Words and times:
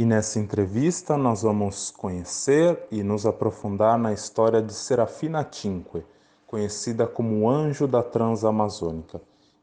E 0.00 0.04
nessa 0.06 0.38
entrevista 0.38 1.14
nós 1.14 1.42
vamos 1.42 1.90
conhecer 1.90 2.86
e 2.90 3.02
nos 3.02 3.26
aprofundar 3.26 3.98
na 3.98 4.14
história 4.14 4.62
de 4.62 4.72
Serafina 4.72 5.44
Tinque, 5.44 6.02
conhecida 6.46 7.06
como 7.06 7.50
Anjo 7.50 7.86
da 7.86 8.02
Transamazônica. 8.02 9.20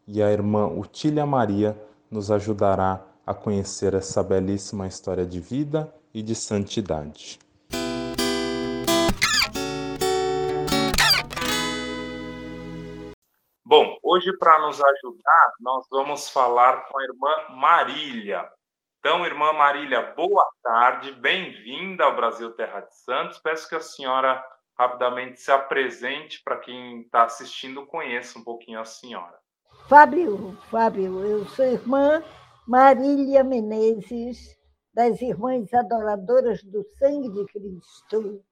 E 0.07 0.21
a 0.21 0.31
irmã 0.31 0.67
Utília 0.67 1.25
Maria 1.25 1.75
nos 2.11 2.29
ajudará 2.29 3.03
a 3.25 3.33
conhecer 3.33 3.95
essa 3.95 4.21
belíssima 4.21 4.85
história 4.85 5.25
de 5.25 5.39
vida 5.39 5.91
e 6.13 6.21
de 6.21 6.35
santidade. 6.35 7.39
Bom, 13.65 13.97
hoje 14.03 14.31
para 14.37 14.61
nos 14.67 14.79
ajudar, 14.79 15.53
nós 15.59 15.87
vamos 15.89 16.29
falar 16.29 16.87
com 16.87 16.99
a 16.99 17.03
irmã 17.03 17.59
Marília. 17.59 18.47
Então, 19.07 19.25
irmã 19.25 19.53
Marília, 19.53 20.13
boa 20.17 20.45
tarde, 20.61 21.13
bem-vinda 21.13 22.03
ao 22.03 22.13
Brasil 22.13 22.51
Terra 22.51 22.81
de 22.81 22.93
Santos. 22.93 23.37
Peço 23.37 23.69
que 23.69 23.75
a 23.75 23.79
senhora 23.79 24.43
rapidamente 24.77 25.39
se 25.39 25.49
apresente 25.49 26.43
para 26.43 26.59
quem 26.59 27.03
está 27.03 27.23
assistindo 27.23 27.85
conheça 27.85 28.37
um 28.37 28.43
pouquinho 28.43 28.81
a 28.81 28.83
senhora. 28.83 29.39
Fábio, 29.87 30.57
Fábio, 30.69 31.23
eu 31.23 31.45
sou 31.45 31.63
irmã 31.63 32.21
Marília 32.67 33.45
Menezes, 33.45 34.59
das 34.93 35.21
Irmãs 35.21 35.73
Adoradoras 35.73 36.61
do 36.63 36.83
Sangue 36.99 37.29
de 37.29 37.45
Cristo. 37.45 38.43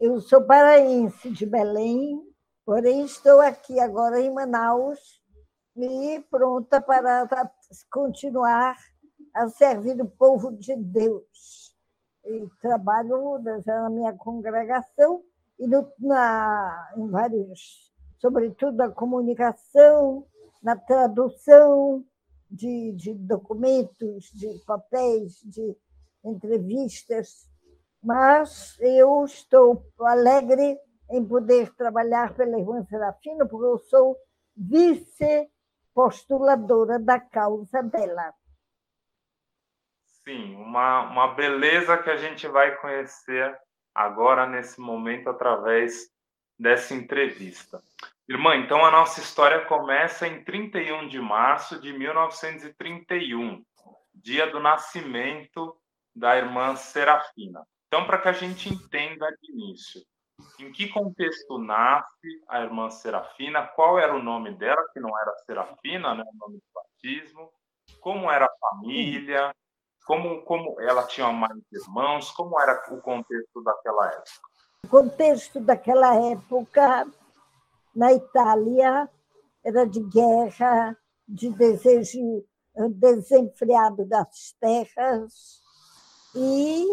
Eu 0.00 0.20
sou 0.20 0.44
paraense 0.44 1.30
de 1.30 1.46
Belém, 1.46 2.20
porém 2.66 3.04
estou 3.04 3.40
aqui 3.40 3.78
agora 3.78 4.20
em 4.20 4.34
Manaus 4.34 5.22
e 5.76 6.18
pronta 6.28 6.80
para 6.80 7.28
continuar 7.92 8.74
a 9.34 9.48
servir 9.48 10.00
o 10.00 10.06
povo 10.06 10.52
de 10.52 10.76
Deus. 10.76 11.74
E 12.24 12.48
trabalho 12.62 13.42
na 13.66 13.90
minha 13.90 14.12
congregação 14.14 15.22
e 15.58 15.66
no, 15.66 15.90
na, 15.98 16.92
em 16.96 17.08
vários, 17.08 17.92
sobretudo 18.18 18.76
na 18.76 18.90
comunicação, 18.90 20.24
na 20.62 20.76
tradução 20.76 22.04
de, 22.50 22.92
de 22.92 23.14
documentos, 23.14 24.30
de 24.32 24.58
papéis, 24.66 25.40
de 25.44 25.76
entrevistas, 26.24 27.48
mas 28.02 28.76
eu 28.80 29.24
estou 29.24 29.82
alegre 30.00 30.78
em 31.10 31.22
poder 31.24 31.74
trabalhar 31.74 32.34
pela 32.34 32.58
Irmã 32.58 32.84
Serafina, 32.84 33.46
porque 33.46 33.66
eu 33.66 33.78
sou 33.78 34.16
vice-postuladora 34.56 36.98
da 36.98 37.20
causa 37.20 37.82
dela. 37.82 38.34
Sim, 40.26 40.56
uma, 40.56 41.02
uma 41.02 41.34
beleza 41.34 41.98
que 41.98 42.08
a 42.08 42.16
gente 42.16 42.48
vai 42.48 42.74
conhecer 42.76 43.54
agora, 43.94 44.46
nesse 44.46 44.80
momento, 44.80 45.28
através 45.28 46.10
dessa 46.58 46.94
entrevista. 46.94 47.82
Irmã, 48.26 48.56
então 48.56 48.82
a 48.84 48.90
nossa 48.90 49.20
história 49.20 49.66
começa 49.66 50.26
em 50.26 50.42
31 50.42 51.08
de 51.08 51.20
março 51.20 51.78
de 51.78 51.92
1931, 51.92 53.62
dia 54.14 54.50
do 54.50 54.58
nascimento 54.58 55.76
da 56.16 56.38
irmã 56.38 56.74
Serafina. 56.74 57.62
Então, 57.86 58.06
para 58.06 58.18
que 58.18 58.28
a 58.28 58.32
gente 58.32 58.70
entenda 58.70 59.30
de 59.42 59.52
início, 59.52 60.00
em 60.58 60.72
que 60.72 60.88
contexto 60.88 61.58
nasce 61.58 62.42
a 62.48 62.62
irmã 62.62 62.88
Serafina, 62.88 63.66
qual 63.66 63.98
era 63.98 64.14
o 64.14 64.22
nome 64.22 64.56
dela, 64.56 64.88
que 64.94 65.00
não 65.00 65.10
era 65.20 65.36
Serafina, 65.44 66.14
né, 66.14 66.24
o 66.26 66.38
nome 66.38 66.56
do 66.56 66.64
batismo, 66.74 67.52
como 68.00 68.30
era 68.30 68.46
a 68.46 68.68
família, 68.70 69.54
como, 70.06 70.42
como 70.42 70.80
ela 70.80 71.02
tinha 71.04 71.32
mais 71.32 71.58
irmãos, 71.72 72.30
como 72.32 72.58
era 72.60 72.82
o 72.90 73.00
contexto 73.00 73.62
daquela 73.62 74.06
época? 74.08 74.48
O 74.84 74.88
contexto 74.88 75.60
daquela 75.60 76.14
época 76.14 77.06
na 77.94 78.12
Itália 78.12 79.08
era 79.64 79.86
de 79.86 80.00
guerra, 80.00 80.96
de 81.26 81.50
desejo 81.50 82.44
desenfreado 82.90 84.04
das 84.04 84.54
terras, 84.60 85.62
e 86.34 86.84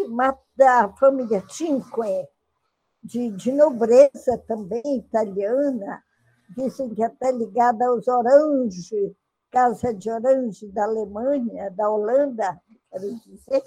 a 0.63 0.89
família 0.89 1.43
Cinque, 1.49 2.27
de, 3.03 3.31
de 3.31 3.51
nobreza 3.51 4.37
também 4.47 4.97
italiana, 4.97 6.03
dizem 6.55 6.93
que 6.93 7.03
até 7.03 7.31
ligada 7.31 7.87
aos 7.87 8.07
Orange, 8.07 9.15
Casa 9.49 9.93
de 9.93 10.09
Orange 10.09 10.67
da 10.67 10.83
Alemanha, 10.83 11.71
da 11.71 11.89
Holanda, 11.89 12.61
dizer, 12.99 13.63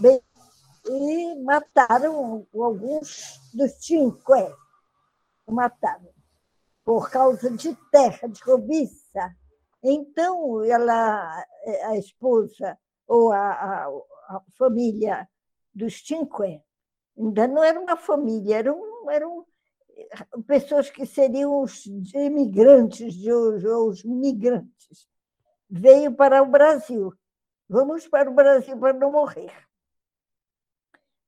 bem, 0.00 0.22
e 0.88 1.34
mataram 1.42 2.46
alguns 2.54 3.40
dos 3.52 3.72
Cinque, 3.84 4.54
mataram 5.46 6.14
por 6.84 7.10
causa 7.10 7.50
de 7.50 7.74
terra, 7.90 8.28
de 8.28 8.40
cobiça. 8.42 9.34
Então, 9.82 10.62
ela, 10.64 11.44
a 11.84 11.96
esposa 11.96 12.78
ou 13.06 13.32
a, 13.32 13.52
a, 13.52 13.86
a 14.28 14.42
família 14.56 15.28
dos 15.74 16.06
Cinque 16.06 16.62
ainda 17.18 17.48
não 17.48 17.64
era 17.64 17.80
uma 17.80 17.96
família, 17.96 18.56
eram, 18.56 19.10
eram 19.10 19.44
pessoas 20.46 20.90
que 20.90 21.06
seriam 21.06 21.62
os 21.62 21.86
imigrantes 22.14 23.14
ou 23.26 23.88
os 23.88 24.04
migrantes. 24.04 25.08
Veio 25.68 26.14
para 26.14 26.42
o 26.42 26.46
Brasil. 26.46 27.12
Vamos 27.68 28.06
para 28.06 28.30
o 28.30 28.34
Brasil 28.34 28.78
para 28.78 28.92
não 28.92 29.10
morrer. 29.10 29.52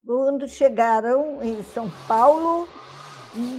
Quando 0.06 0.48
chegaram 0.48 1.42
em 1.42 1.62
São 1.64 1.90
Paulo, 2.06 2.68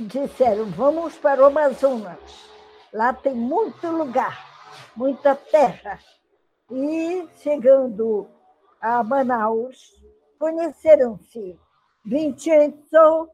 disseram: 0.08 0.66
vamos 0.72 1.18
para 1.18 1.42
o 1.42 1.46
Amazonas. 1.46 2.18
Lá 2.94 3.14
tem 3.14 3.36
muito 3.36 3.86
lugar, 3.88 4.40
muita 4.96 5.36
terra. 5.36 6.00
E 6.72 7.28
chegando 7.42 8.30
a 8.80 9.04
Manaus, 9.04 9.94
conheceram-se 10.40 11.60
Vincenzo, 12.06 13.30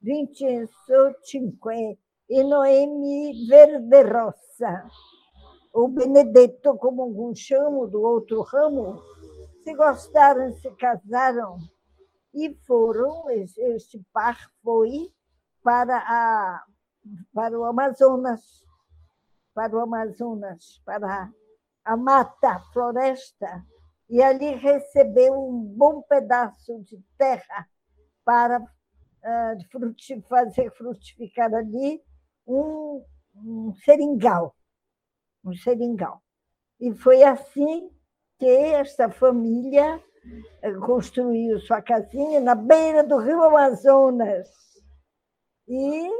Vincenzo 0.00 1.16
Cinque 1.22 1.98
e 2.28 2.44
Noemi 2.44 3.46
Verderossa. 3.46 4.86
O 5.80 5.86
Benedetto, 5.86 6.76
como 6.76 7.02
alguns 7.02 7.38
chamam, 7.38 7.88
do 7.88 8.02
outro 8.02 8.42
ramo, 8.42 9.00
se 9.62 9.72
gostaram, 9.74 10.52
se 10.54 10.68
casaram 10.72 11.56
e 12.34 12.52
foram. 12.66 13.30
Este 13.30 14.04
par 14.12 14.36
foi 14.60 15.08
para, 15.62 15.98
a, 15.98 16.64
para 17.32 17.56
o 17.56 17.64
Amazonas, 17.64 18.42
para 19.54 19.76
o 19.76 19.78
Amazonas, 19.78 20.82
para 20.84 21.32
a 21.84 21.96
mata, 21.96 22.54
a 22.54 22.60
floresta, 22.72 23.64
e 24.10 24.20
ali 24.20 24.56
recebeu 24.56 25.32
um 25.34 25.62
bom 25.62 26.02
pedaço 26.02 26.82
de 26.82 27.00
terra 27.16 27.68
para 28.24 28.58
uh, 28.60 30.22
fazer 30.28 30.72
frutificar 30.72 31.54
ali 31.54 32.02
um, 32.48 33.04
um 33.36 33.72
seringal, 33.84 34.56
um 35.48 35.54
seringal. 35.54 36.22
E 36.80 36.94
foi 36.94 37.22
assim 37.22 37.90
que 38.38 38.46
esta 38.46 39.10
família 39.10 40.02
eh, 40.62 40.72
construiu 40.74 41.58
sua 41.60 41.82
casinha 41.82 42.40
na 42.40 42.54
beira 42.54 43.02
do 43.02 43.18
rio 43.18 43.42
Amazonas, 43.42 44.48
e 45.68 46.10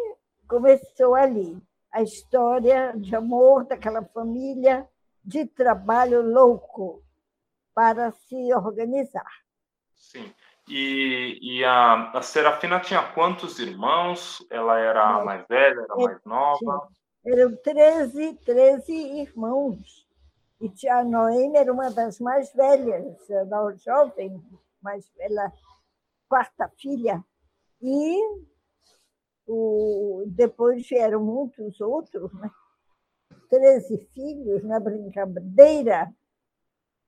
começou 0.47 1.15
ali 1.15 1.57
a 1.91 2.03
história 2.03 2.93
de 2.97 3.17
amor 3.17 3.65
daquela 3.65 4.05
família, 4.05 4.87
de 5.25 5.47
trabalho 5.47 6.23
louco 6.23 7.03
para 7.75 8.11
se 8.13 8.55
organizar. 8.55 9.31
Sim. 9.95 10.33
E, 10.69 11.39
e 11.41 11.65
a, 11.65 12.11
a, 12.11 12.21
Serafina 12.21 12.79
tinha 12.79 13.03
quantos 13.13 13.59
irmãos? 13.59 14.47
Ela 14.51 14.79
era 14.79 15.17
a 15.17 15.25
mais 15.25 15.47
velha, 15.49 15.81
era 15.81 15.97
mais 15.97 16.23
nova? 16.25 16.89
Eram 17.31 17.55
13, 17.57 18.37
13 18.43 18.91
irmãos. 18.91 20.09
E 20.63 20.89
a 20.89 21.05
Noemi 21.05 21.59
era 21.59 21.71
uma 21.71 21.91
das 21.91 22.19
mais 22.19 22.51
velhas, 22.55 23.19
da 23.29 23.71
jovem, 23.75 24.43
mais 24.81 25.07
velha, 25.15 25.53
quarta 26.27 26.73
filha. 26.79 27.23
E 27.83 28.19
o, 29.47 30.25
depois 30.27 30.89
vieram 30.89 31.23
muitos 31.23 31.79
outros, 31.83 32.33
né? 32.33 32.51
13 33.51 34.09
filhos 34.15 34.65
na 34.65 34.81
brincadeira. 34.81 36.11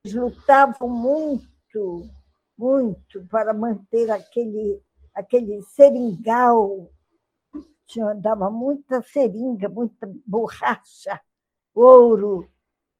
Eles 0.04 0.14
lutavam 0.14 0.90
muito, 0.90 2.10
muito 2.58 3.26
para 3.28 3.54
manter 3.54 4.10
aquele, 4.10 4.82
aquele 5.14 5.62
seringal. 5.62 6.90
Tinha, 7.90 8.14
dava 8.14 8.48
muita 8.48 9.02
seringa, 9.02 9.68
muita 9.68 10.08
borracha, 10.24 11.20
ouro, 11.74 12.48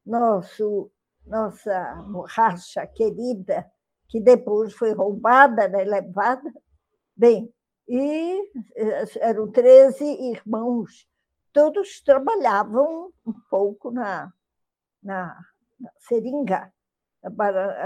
nosso, 0.04 0.90
nossa 1.24 1.94
borracha 2.08 2.84
querida, 2.88 3.70
que 4.08 4.20
depois 4.20 4.72
foi 4.74 4.92
roubada, 4.92 5.68
né, 5.68 5.84
levada. 5.84 6.52
Bem, 7.16 7.54
e 7.86 8.50
eh, 8.74 9.04
eram 9.20 9.48
13 9.52 10.04
irmãos, 10.32 11.06
todos 11.52 12.00
trabalhavam 12.02 13.12
um 13.24 13.34
pouco 13.48 13.92
na, 13.92 14.32
na, 15.00 15.38
na 15.78 15.90
seringa, 16.00 16.72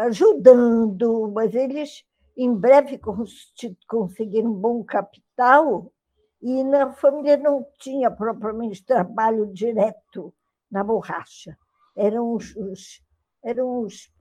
ajudando, 0.07 1.31
mas 1.35 1.55
eles 1.55 2.03
em 2.35 2.55
breve 2.55 2.99
conseguiram 3.87 4.53
um 4.53 4.55
bom 4.55 4.83
capital 4.83 5.93
e 6.45 6.63
na 6.63 6.93
família 6.93 7.39
não 7.39 7.67
tinha 7.79 8.11
propriamente 8.11 8.85
trabalho 8.85 9.47
direto 9.47 10.35
na 10.71 10.85
borracha. 10.85 11.57
Eram 11.97 12.35
os, 12.35 12.55
os 12.55 13.03
eram 13.43 13.81
os 13.81 14.13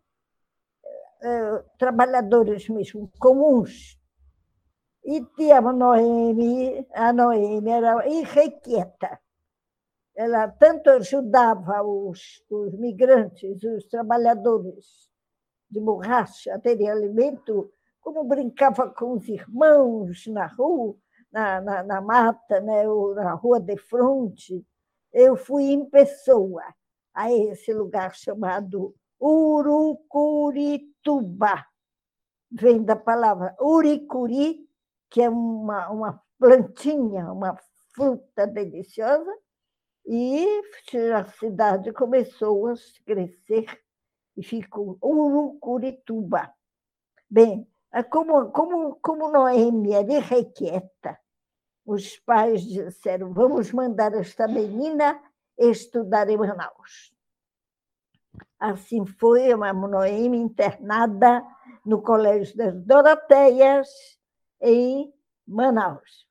uh, 1.22 1.70
trabalhadores 1.78 2.70
mesmo, 2.70 3.12
comuns. 3.20 4.00
E 5.04 5.22
tinha 5.36 5.58
a 5.58 5.74
Noemi, 5.74 6.88
a 6.94 7.12
Noemi 7.12 7.70
era 7.70 8.08
irrequieta. 8.08 9.20
Ela 10.16 10.48
tanto 10.48 10.92
ajudava 10.92 11.84
os, 11.84 12.42
os 12.50 12.74
migrantes, 12.80 13.62
os 13.66 13.86
trabalhadores 13.88 15.10
de 15.70 15.82
borracha 15.82 16.56
a 16.56 16.60
terem 16.60 16.90
alimento, 16.90 17.70
como 18.00 18.24
brincava 18.24 18.90
com 18.92 19.12
os 19.18 19.28
irmãos 19.28 20.26
na 20.28 20.48
rua, 20.48 20.96
na, 21.34 21.60
na, 21.60 21.84
na 21.84 22.00
mata, 22.00 22.62
né, 22.62 22.88
ou 22.88 23.16
na 23.16 23.34
rua 23.34 23.60
de 23.60 23.76
fronte, 23.76 24.64
eu 25.12 25.36
fui 25.36 25.64
em 25.72 25.84
pessoa 25.90 26.64
a 27.14 27.34
esse 27.34 27.74
lugar 27.74 28.16
chamado 28.16 28.96
Urucurituba. 29.20 29.96
Vem 32.52 32.84
da 32.84 32.96
palavra 32.96 33.56
uricuri, 33.60 34.70
que 35.10 35.24
é 35.24 35.30
uma, 35.30 35.90
uma 35.90 36.22
plantinha, 36.38 37.32
uma 37.32 37.58
fruta 37.96 38.46
deliciosa, 38.46 39.34
e 40.06 40.46
a 41.16 41.26
cidade 41.26 41.92
começou 41.94 42.68
a 42.68 42.74
crescer 43.06 43.66
e 44.38 44.44
ficou 44.44 45.00
Urucurituba. 45.02 46.54
Bem, 47.30 47.68
como, 48.12 48.52
como, 48.52 48.96
como 48.98 49.32
Noemi 49.32 49.94
era 49.94 50.14
irrequieta, 50.14 51.20
os 51.86 52.18
pais 52.20 52.62
disseram: 52.64 53.34
vamos 53.34 53.72
mandar 53.72 54.14
esta 54.14 54.48
menina 54.48 55.22
estudar 55.58 56.30
em 56.30 56.38
Manaus. 56.38 57.14
Assim 58.60 59.06
foi 59.06 59.52
a 59.52 59.74
Noemi 59.74 60.38
internada 60.38 61.46
no 61.86 62.02
Colégio 62.02 62.56
das 62.56 62.82
Doroteias, 62.84 63.90
em 64.62 65.14
Manaus. 65.46 66.26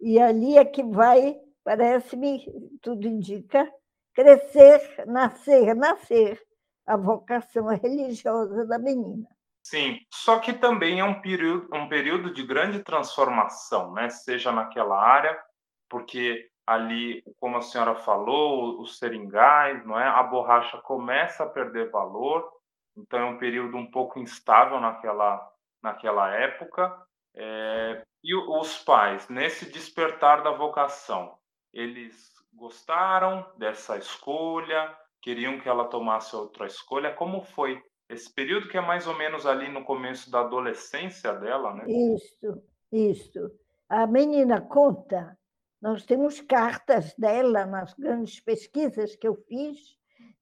E 0.00 0.20
ali 0.20 0.56
é 0.56 0.64
que 0.64 0.82
vai, 0.82 1.40
parece-me, 1.64 2.46
tudo 2.80 3.08
indica, 3.08 3.70
crescer, 4.14 5.04
nascer, 5.06 5.74
nascer 5.74 6.40
a 6.86 6.96
vocação 6.96 7.66
religiosa 7.66 8.64
da 8.66 8.78
menina. 8.78 9.33
Sim, 9.64 9.98
só 10.12 10.40
que 10.40 10.52
também 10.52 11.00
é 11.00 11.04
um 11.04 11.22
período, 11.22 11.74
um 11.74 11.88
período 11.88 12.32
de 12.34 12.42
grande 12.46 12.84
transformação, 12.84 13.92
né? 13.94 14.10
seja 14.10 14.52
naquela 14.52 15.02
área, 15.02 15.42
porque 15.88 16.50
ali, 16.66 17.22
como 17.40 17.56
a 17.56 17.62
senhora 17.62 17.94
falou, 17.94 18.78
os 18.78 18.98
seringais, 18.98 19.84
não 19.86 19.98
é? 19.98 20.06
a 20.06 20.22
borracha 20.22 20.76
começa 20.82 21.44
a 21.44 21.48
perder 21.48 21.90
valor, 21.90 22.46
então 22.94 23.18
é 23.18 23.24
um 23.24 23.38
período 23.38 23.78
um 23.78 23.90
pouco 23.90 24.18
instável 24.18 24.78
naquela, 24.78 25.50
naquela 25.82 26.30
época. 26.30 26.94
É, 27.34 28.04
e 28.22 28.34
os 28.34 28.78
pais, 28.84 29.28
nesse 29.30 29.72
despertar 29.72 30.42
da 30.42 30.50
vocação, 30.50 31.38
eles 31.72 32.30
gostaram 32.52 33.50
dessa 33.56 33.96
escolha, 33.96 34.94
queriam 35.22 35.58
que 35.58 35.68
ela 35.68 35.88
tomasse 35.88 36.36
outra 36.36 36.66
escolha. 36.66 37.14
Como 37.14 37.42
foi 37.42 37.82
esse 38.08 38.32
período 38.32 38.68
que 38.68 38.76
é 38.76 38.80
mais 38.80 39.06
ou 39.06 39.16
menos 39.16 39.46
ali 39.46 39.68
no 39.68 39.84
começo 39.84 40.30
da 40.30 40.40
adolescência 40.40 41.32
dela, 41.32 41.74
né? 41.74 41.84
Isso, 41.86 42.62
isso. 42.92 43.50
A 43.88 44.06
menina 44.06 44.60
conta, 44.60 45.38
nós 45.80 46.04
temos 46.04 46.40
cartas 46.40 47.14
dela 47.16 47.66
nas 47.66 47.94
grandes 47.94 48.40
pesquisas 48.40 49.16
que 49.16 49.26
eu 49.26 49.36
fiz, 49.48 49.78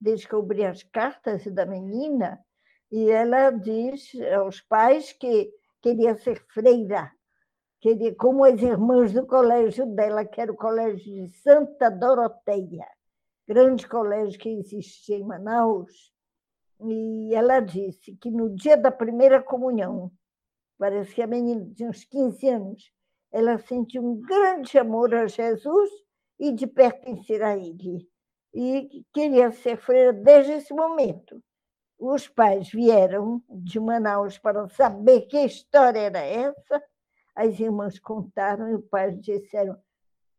descobri 0.00 0.64
as 0.64 0.82
cartas 0.82 1.44
da 1.46 1.64
menina, 1.64 2.40
e 2.90 3.10
ela 3.10 3.50
diz 3.50 4.12
aos 4.36 4.60
pais 4.60 5.12
que 5.12 5.50
queria 5.80 6.14
ser 6.16 6.44
freira, 6.52 7.10
queria, 7.80 8.14
como 8.14 8.44
as 8.44 8.60
irmãs 8.60 9.12
do 9.12 9.26
colégio 9.26 9.86
dela, 9.86 10.24
que 10.24 10.40
era 10.40 10.52
o 10.52 10.56
colégio 10.56 11.04
de 11.04 11.28
Santa 11.38 11.90
Doroteia, 11.90 12.86
grande 13.48 13.88
colégio 13.88 14.38
que 14.38 14.48
existia 14.48 15.16
em 15.16 15.24
Manaus, 15.24 16.11
e 16.84 17.34
ela 17.34 17.60
disse 17.60 18.16
que 18.16 18.30
no 18.30 18.54
dia 18.54 18.76
da 18.76 18.90
primeira 18.90 19.42
comunhão, 19.42 20.10
parece 20.78 21.14
que 21.14 21.22
a 21.22 21.26
menina 21.26 21.70
tinha 21.74 21.90
uns 21.90 22.04
15 22.04 22.48
anos, 22.48 22.92
ela 23.30 23.58
sentiu 23.58 24.04
um 24.04 24.20
grande 24.20 24.78
amor 24.78 25.14
a 25.14 25.26
Jesus 25.26 25.90
e 26.38 26.52
de 26.52 26.66
pertencer 26.66 27.42
a 27.42 27.56
ele. 27.56 28.08
E 28.54 29.04
queria 29.12 29.50
ser 29.52 29.76
freira 29.78 30.12
desde 30.12 30.52
esse 30.52 30.74
momento. 30.74 31.42
Os 31.98 32.28
pais 32.28 32.68
vieram 32.68 33.42
de 33.48 33.78
Manaus 33.78 34.36
para 34.36 34.68
saber 34.68 35.22
que 35.22 35.38
história 35.38 36.00
era 36.00 36.18
essa. 36.18 36.82
As 37.34 37.58
irmãs 37.60 37.98
contaram 37.98 38.68
e 38.68 38.74
os 38.74 38.84
pais 38.88 39.18
disseram: 39.20 39.78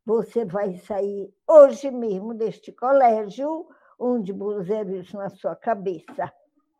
Você 0.05 0.45
vai 0.45 0.75
sair 0.75 1.33
hoje 1.47 1.89
mesmo 1.89 2.33
deste 2.33 2.71
colégio 2.71 3.65
onde 4.03 4.33
puseram 4.33 4.95
isso 4.95 5.17
na 5.17 5.29
sua 5.29 5.55
cabeça. 5.55 6.31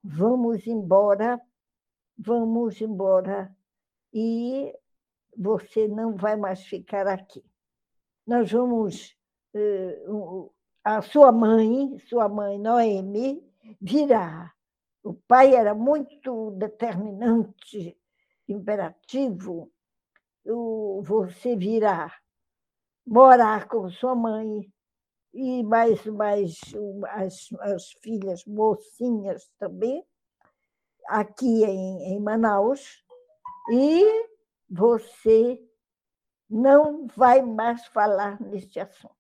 Vamos 0.04 0.68
embora, 0.68 1.40
vamos 2.18 2.82
embora 2.82 3.56
e 4.14 4.76
você 5.38 5.88
não 5.88 6.16
vai 6.16 6.36
mais 6.36 6.64
ficar 6.64 7.08
aqui. 7.08 7.44
Nós 8.28 8.52
vamos. 8.52 9.16
Eh, 9.54 10.04
a 10.84 11.02
sua 11.02 11.32
mãe, 11.32 11.98
sua 12.10 12.28
mãe 12.28 12.60
Noemi, 12.60 13.42
virá. 13.80 14.52
O 15.02 15.14
pai 15.14 15.56
era 15.56 15.74
muito 15.74 16.52
determinante, 16.52 17.98
imperativo. 18.48 19.72
Você 21.04 21.56
virá 21.56 22.14
morar 23.06 23.68
com 23.68 23.90
sua 23.90 24.16
mãe, 24.16 24.73
e 25.34 25.64
mais, 25.64 26.06
mais 26.06 26.60
as, 27.10 27.50
as 27.62 27.92
filhas 28.02 28.46
mocinhas 28.46 29.50
também, 29.58 30.06
aqui 31.08 31.64
em, 31.64 32.14
em 32.14 32.20
Manaus, 32.20 33.04
e 33.72 34.28
você 34.70 35.60
não 36.50 37.08
vai 37.08 37.42
mais 37.42 37.86
falar 37.88 38.40
neste 38.40 38.80
assunto. 38.80 39.16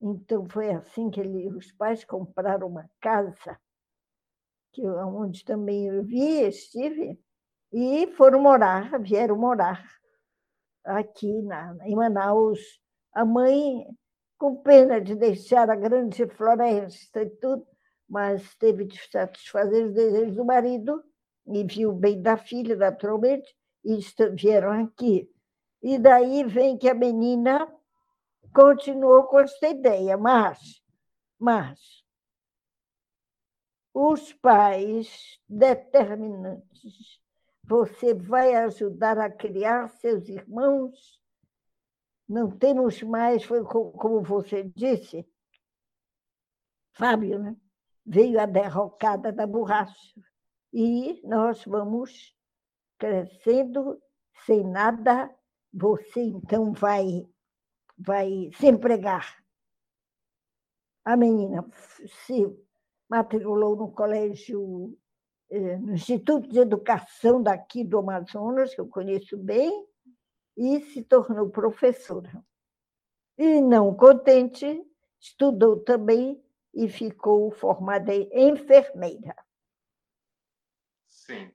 Então, 0.00 0.46
foi 0.48 0.70
assim 0.70 1.10
que 1.10 1.20
ele, 1.20 1.48
os 1.48 1.72
pais 1.72 2.04
compraram 2.04 2.68
uma 2.68 2.88
casa, 3.00 3.58
que 4.72 4.86
onde 4.86 5.44
também 5.44 5.86
eu 5.86 6.04
vi, 6.04 6.42
estive, 6.42 7.18
e 7.72 8.06
foram 8.12 8.40
morar, 8.40 8.98
vieram 9.00 9.36
morar 9.36 9.84
aqui 10.84 11.42
na, 11.42 11.76
em 11.82 11.96
Manaus. 11.96 12.60
A 13.12 13.24
mãe 13.24 13.86
com 14.38 14.56
pena 14.56 15.00
de 15.00 15.14
deixar 15.14 15.70
a 15.70 15.76
grande 15.76 16.26
floresta 16.26 17.22
e 17.22 17.30
tudo, 17.30 17.66
mas 18.08 18.54
teve 18.56 18.84
de 18.84 18.98
satisfazer 19.10 19.86
os 19.86 19.94
desejos 19.94 20.36
do 20.36 20.44
marido 20.44 21.02
e 21.46 21.64
viu 21.64 21.92
bem 21.92 22.20
da 22.20 22.36
filha, 22.36 22.76
naturalmente, 22.76 23.56
e 23.84 23.98
vieram 24.34 24.84
aqui. 24.84 25.30
E 25.82 25.98
daí 25.98 26.44
vem 26.44 26.76
que 26.76 26.88
a 26.88 26.94
menina 26.94 27.72
continuou 28.52 29.24
com 29.24 29.40
essa 29.40 29.68
ideia, 29.68 30.16
mas, 30.16 30.82
mas 31.38 32.04
os 33.92 34.32
pais 34.32 35.38
determinantes, 35.48 37.20
você 37.64 38.12
vai 38.12 38.54
ajudar 38.54 39.18
a 39.18 39.30
criar 39.30 39.88
seus 39.88 40.28
irmãos 40.28 41.20
não 42.28 42.50
temos 42.50 43.02
mais, 43.02 43.44
foi 43.44 43.62
como 43.64 44.22
você 44.22 44.64
disse, 44.64 45.26
Fábio, 46.92 47.38
né? 47.38 47.56
veio 48.04 48.40
a 48.40 48.46
derrocada 48.46 49.32
da 49.32 49.46
borracha. 49.46 50.20
E 50.72 51.20
nós 51.24 51.64
vamos 51.64 52.34
crescendo 52.98 54.00
sem 54.44 54.64
nada, 54.64 55.34
você 55.72 56.20
então 56.20 56.72
vai, 56.72 57.26
vai 57.98 58.50
se 58.58 58.66
empregar. 58.66 59.42
A 61.04 61.16
menina 61.16 61.64
se 62.26 62.46
matriculou 63.08 63.76
no 63.76 63.92
colégio 63.92 64.96
eh, 65.50 65.76
no 65.78 65.94
Instituto 65.94 66.48
de 66.48 66.58
Educação 66.58 67.42
daqui 67.42 67.84
do 67.84 67.98
Amazonas, 67.98 68.74
que 68.74 68.80
eu 68.80 68.88
conheço 68.88 69.36
bem, 69.36 69.86
e 70.56 70.80
se 70.80 71.02
tornou 71.02 71.50
professora. 71.50 72.44
E, 73.36 73.60
não 73.60 73.94
contente, 73.94 74.82
estudou 75.20 75.80
também 75.80 76.42
e 76.72 76.88
ficou 76.88 77.50
formada 77.50 78.14
em 78.14 78.28
enfermeira. 78.32 79.34
Sim. 81.08 81.50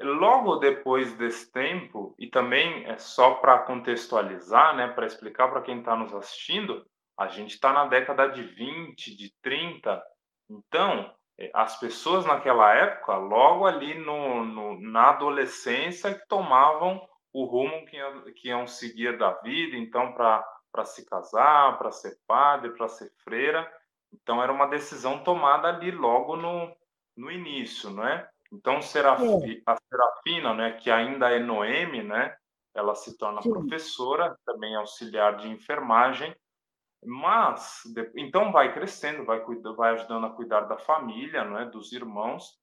Logo 0.00 0.56
depois 0.56 1.12
desse 1.18 1.52
tempo, 1.52 2.14
e 2.18 2.26
também 2.26 2.86
é 2.86 2.96
só 2.96 3.34
para 3.34 3.58
contextualizar, 3.58 4.74
né, 4.74 4.88
para 4.88 5.06
explicar 5.06 5.48
para 5.48 5.60
quem 5.60 5.80
está 5.80 5.94
nos 5.94 6.14
assistindo, 6.14 6.86
a 7.18 7.28
gente 7.28 7.54
está 7.54 7.72
na 7.72 7.86
década 7.86 8.28
de 8.28 8.42
20, 8.42 9.14
de 9.14 9.34
30, 9.42 10.02
então 10.48 11.14
é, 11.38 11.50
as 11.52 11.78
pessoas 11.78 12.24
naquela 12.24 12.72
época, 12.74 13.14
logo 13.16 13.66
ali 13.66 13.94
no, 13.98 14.44
no 14.44 14.80
na 14.80 15.10
adolescência, 15.10 16.14
que 16.14 16.26
tomavam 16.26 17.06
o 17.32 17.44
rumo 17.44 17.84
que, 17.86 17.98
que 18.32 18.48
iam 18.48 18.66
seguir 18.66 19.16
da 19.18 19.32
vida, 19.34 19.76
então 19.76 20.12
para 20.12 20.84
se 20.84 21.04
casar, 21.06 21.78
para 21.78 21.90
ser 21.90 22.18
padre, 22.26 22.70
para 22.70 22.88
ser 22.88 23.10
freira, 23.22 23.70
então 24.12 24.42
era 24.42 24.52
uma 24.52 24.66
decisão 24.66 25.22
tomada 25.22 25.68
ali 25.68 25.90
logo 25.90 26.36
no, 26.36 26.74
no 27.16 27.30
início, 27.30 27.90
não 27.90 28.06
é? 28.06 28.28
Então, 28.52 28.82
Serafi, 28.82 29.62
a 29.64 29.76
Serafina, 29.76 30.52
né, 30.52 30.72
que 30.72 30.90
ainda 30.90 31.30
é 31.30 31.38
Noemi, 31.38 32.02
né, 32.02 32.36
ela 32.74 32.94
se 32.96 33.16
torna 33.16 33.40
Sim. 33.42 33.50
professora, 33.50 34.36
também 34.44 34.74
auxiliar 34.74 35.36
de 35.36 35.48
enfermagem, 35.48 36.34
mas 37.02 37.82
então 38.16 38.52
vai 38.52 38.74
crescendo, 38.74 39.24
vai 39.24 39.40
cuidando, 39.40 39.76
vai 39.76 39.94
ajudando 39.94 40.26
a 40.26 40.30
cuidar 40.30 40.62
da 40.62 40.76
família, 40.76 41.44
não 41.44 41.58
é, 41.58 41.64
dos 41.64 41.92
irmãos, 41.92 42.59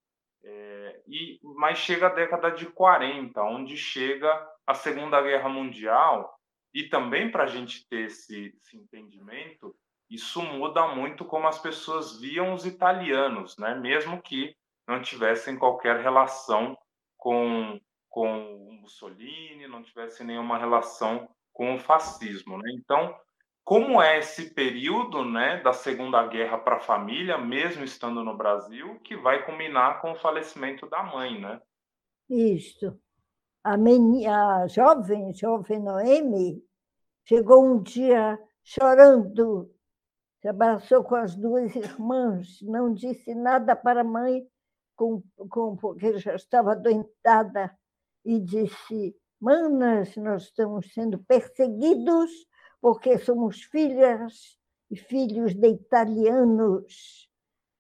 é, 0.50 1.02
e 1.08 1.40
mas 1.58 1.78
chega 1.78 2.08
a 2.08 2.14
década 2.14 2.50
de 2.52 2.68
40, 2.68 3.42
onde 3.44 3.76
chega 3.76 4.50
a 4.66 4.74
Segunda 4.74 5.22
Guerra 5.22 5.50
Mundial, 5.50 6.34
e 6.74 6.84
também 6.88 7.30
para 7.30 7.44
a 7.44 7.48
gente 7.48 7.88
ter 7.90 8.06
esse, 8.06 8.56
esse 8.56 8.78
entendimento, 8.78 9.76
isso 10.10 10.42
muda 10.42 10.88
muito 10.88 11.26
como 11.26 11.48
as 11.48 11.60
pessoas 11.60 12.20
viam 12.20 12.54
os 12.54 12.66
italianos, 12.66 13.58
né? 13.58 13.76
Mesmo 13.76 14.22
que 14.22 14.56
não 14.88 15.02
tivessem 15.02 15.58
qualquer 15.58 16.00
relação 16.00 16.78
com, 17.18 17.80
com 18.10 18.56
o 18.56 18.74
Mussolini, 18.74 19.68
não 19.68 19.84
tivessem 19.84 20.26
nenhuma 20.26 20.58
relação 20.58 21.30
com 21.52 21.76
o 21.76 21.80
fascismo. 21.80 22.58
Né? 22.58 22.72
Então, 22.76 23.14
como 23.68 24.02
é 24.02 24.20
esse 24.20 24.52
período 24.52 25.26
né, 25.26 25.62
da 25.62 25.74
Segunda 25.74 26.26
Guerra 26.26 26.58
para 26.58 26.78
a 26.78 26.80
família, 26.80 27.38
mesmo 27.38 27.84
estando 27.84 28.24
no 28.24 28.34
Brasil, 28.34 28.98
que 29.02 29.18
vai 29.18 29.46
culminar 29.46 30.00
com 30.00 30.14
o 30.14 30.16
falecimento 30.16 30.88
da 30.88 31.04
mãe, 31.04 31.38
né? 31.42 31.62
Isso. 32.30 32.98
A, 33.62 33.76
menina, 33.76 34.64
a 34.64 34.68
jovem, 34.68 35.34
jovem 35.34 35.82
Noemi, 35.82 36.64
chegou 37.26 37.62
um 37.62 37.84
dia 37.84 38.40
chorando, 38.64 39.70
se 40.40 40.48
abraçou 40.48 41.04
com 41.04 41.16
as 41.16 41.36
duas 41.36 41.76
irmãs, 41.76 42.62
não 42.62 42.94
disse 42.94 43.36
nada 43.36 43.76
para 43.76 44.00
a 44.00 44.06
mãe, 44.06 44.48
com, 44.96 45.22
com, 45.50 45.76
porque 45.76 46.18
já 46.20 46.36
estava 46.36 46.72
adoentada, 46.72 47.78
e 48.24 48.40
disse: 48.40 49.14
Manas, 49.42 50.16
nós 50.16 50.44
estamos 50.44 50.94
sendo 50.94 51.20
perseguidos 51.20 52.47
porque 52.82 53.18
somos 53.18 53.64
filhas 53.64 54.58
e 54.90 54.96
filhos 54.96 55.54
de 55.54 55.68
italianos. 55.68 57.30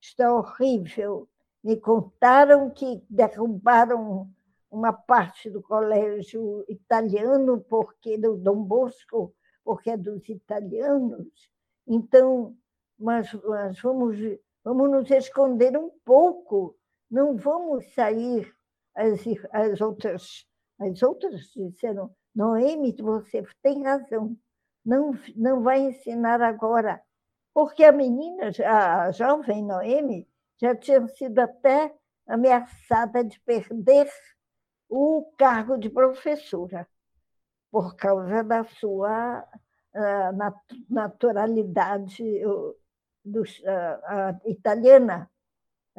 Está 0.02 0.34
horrível. 0.34 1.28
Me 1.64 1.78
contaram 1.78 2.70
que 2.70 3.02
derrubaram 3.10 4.30
uma 4.70 4.94
parte 4.94 5.50
do 5.50 5.62
colégio 5.62 6.66
italiano, 6.68 7.62
porque 7.70 8.18
do 8.18 8.38
Dom 8.38 8.64
Bosco, 8.64 9.34
porque 9.64 9.92
é 9.92 9.98
dos 9.98 10.28
italianos. 10.30 11.50
Então, 11.88 12.56
mas, 12.98 13.32
mas 13.44 13.80
vamos, 13.82 14.18
vamos 14.64 14.90
nos 14.90 15.12
esconder 15.12 15.78
um 15.78 15.90
pouco 16.04 16.78
não 17.10 17.36
vamos 17.36 17.86
sair, 17.94 18.54
as, 18.96 19.22
as 19.52 19.82
outras, 19.82 20.46
as 20.80 21.02
outras 21.02 21.42
disseram, 21.56 22.14
Noemi, 22.36 22.94
você 23.00 23.44
tem 23.62 23.84
razão, 23.84 24.38
não, 24.88 25.12
não 25.36 25.62
vai 25.62 25.82
ensinar 25.82 26.42
agora, 26.42 27.02
porque 27.54 27.84
a 27.84 27.92
menina, 27.92 28.50
a 28.66 29.12
jovem 29.12 29.64
Noemi, 29.64 30.28
já 30.60 30.74
tinha 30.76 31.06
sido 31.10 31.40
até 31.40 31.94
ameaçada 32.26 33.24
de 33.24 33.40
perder 33.42 34.10
o 34.90 35.32
cargo 35.38 35.78
de 35.78 35.90
professora, 35.90 36.88
por 37.70 37.96
causa 37.96 38.44
da 38.44 38.64
sua 38.64 39.46
uh, 39.94 40.90
naturalidade 40.90 42.24
uh, 42.46 42.76
italiana 44.46 45.30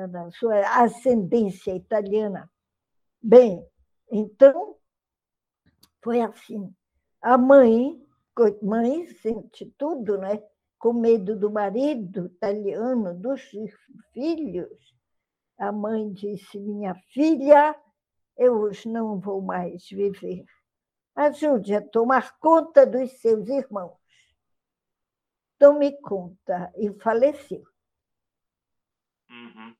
da 0.06 0.30
sua 0.30 0.60
ascendência 0.82 1.74
italiana. 1.74 2.48
Bem, 3.20 3.66
então, 4.10 4.76
foi 6.02 6.20
assim. 6.20 6.72
A 7.20 7.36
mãe, 7.36 8.00
mãe 8.62 9.06
sente 9.06 9.66
tudo, 9.76 10.18
né? 10.18 10.42
com 10.78 10.92
medo 10.92 11.36
do 11.36 11.50
marido 11.50 12.26
italiano, 12.26 13.12
dos 13.14 13.42
filhos. 14.12 14.94
A 15.58 15.72
mãe 15.72 16.12
disse: 16.12 16.56
Minha 16.58 16.94
filha, 17.12 17.74
eu 18.36 18.60
hoje 18.60 18.88
não 18.88 19.18
vou 19.18 19.42
mais 19.42 19.88
viver. 19.88 20.44
Ajude 21.16 21.74
a 21.74 21.82
tomar 21.82 22.38
conta 22.38 22.86
dos 22.86 23.10
seus 23.20 23.48
irmãos. 23.48 23.98
Tome 25.58 26.00
conta. 26.00 26.72
E 26.76 26.92
faleceu. 27.00 27.64
Uhum. 29.28 29.74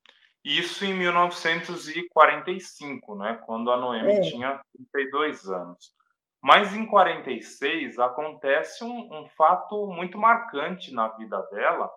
Isso 0.44 0.84
em 0.84 0.92
1945, 0.94 3.14
né, 3.14 3.40
quando 3.46 3.70
a 3.70 3.76
Noemi 3.76 4.14
é. 4.14 4.22
tinha 4.22 4.60
32 4.92 5.48
anos. 5.48 5.94
Mas 6.42 6.74
em 6.74 6.86
46 6.86 7.98
acontece 7.98 8.84
um, 8.84 9.08
um, 9.12 9.28
fato 9.30 9.86
muito 9.88 10.16
marcante 10.16 10.94
na 10.94 11.08
vida 11.08 11.40
dela 11.50 11.90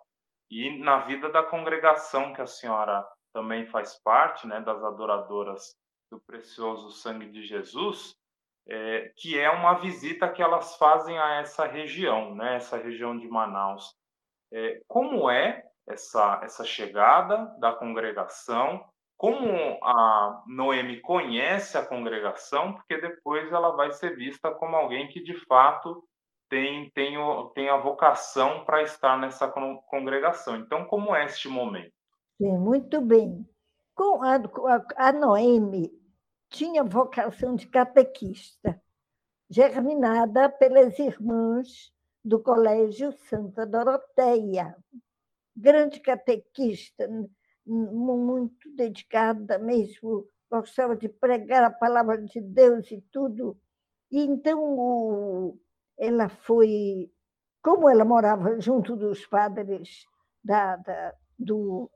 e 0.50 0.78
na 0.78 0.98
vida 0.98 1.30
da 1.30 1.42
congregação 1.42 2.32
que 2.32 2.40
a 2.40 2.46
senhora 2.46 3.06
também 3.32 3.66
faz 3.66 3.98
parte, 4.02 4.46
né, 4.46 4.60
das 4.60 4.82
adoradoras 4.82 5.74
do 6.10 6.20
precioso 6.20 6.90
sangue 6.90 7.30
de 7.30 7.42
Jesus, 7.42 8.14
é, 8.68 9.12
que 9.16 9.38
é 9.38 9.48
uma 9.50 9.74
visita 9.74 10.28
que 10.28 10.42
elas 10.42 10.76
fazem 10.76 11.18
a 11.18 11.36
essa 11.36 11.64
região, 11.66 12.34
né, 12.34 12.56
essa 12.56 12.76
região 12.76 13.16
de 13.16 13.26
Manaus. 13.28 13.94
É, 14.52 14.80
como 14.86 15.30
é 15.30 15.64
essa, 15.88 16.40
essa 16.42 16.64
chegada 16.64 17.46
da 17.58 17.72
congregação, 17.72 18.84
como 19.22 19.78
a 19.84 20.42
Noemi 20.48 21.00
conhece 21.00 21.78
a 21.78 21.86
congregação, 21.86 22.72
porque 22.72 23.00
depois 23.00 23.52
ela 23.52 23.70
vai 23.70 23.92
ser 23.92 24.16
vista 24.16 24.50
como 24.50 24.74
alguém 24.74 25.06
que 25.06 25.22
de 25.22 25.36
fato 25.46 26.02
tem, 26.48 26.90
tem, 26.90 27.14
tem 27.54 27.68
a 27.68 27.76
vocação 27.76 28.64
para 28.64 28.82
estar 28.82 29.16
nessa 29.16 29.46
congregação. 29.46 30.56
Então, 30.56 30.84
como 30.86 31.14
é 31.14 31.24
este 31.24 31.48
momento? 31.48 31.92
Sim, 32.36 32.58
muito 32.58 33.00
bem. 33.00 33.48
Com 33.94 34.24
a, 34.24 34.40
a, 34.96 35.12
Noemi 35.12 35.88
tinha 36.50 36.82
vocação 36.82 37.54
de 37.54 37.68
catequista, 37.68 38.82
germinada 39.48 40.48
pelas 40.48 40.98
irmãs 40.98 41.92
do 42.24 42.42
Colégio 42.42 43.12
Santa 43.12 43.64
Doroteia, 43.64 44.76
grande 45.56 46.00
catequista, 46.00 47.08
muito 47.66 48.74
dedicada 48.74 49.58
mesmo, 49.58 50.26
gostava 50.50 50.96
de 50.96 51.08
pregar 51.08 51.64
a 51.64 51.70
palavra 51.70 52.22
de 52.22 52.40
Deus 52.40 52.90
e 52.90 53.00
tudo. 53.12 53.56
E 54.10 54.20
então 54.22 55.58
ela 55.98 56.28
foi, 56.28 57.10
como 57.62 57.88
ela 57.88 58.04
morava 58.04 58.60
junto 58.60 58.96
dos 58.96 59.26
padres 59.26 60.06
da, 60.42 60.76
da, 60.76 61.14
do, 61.38 61.90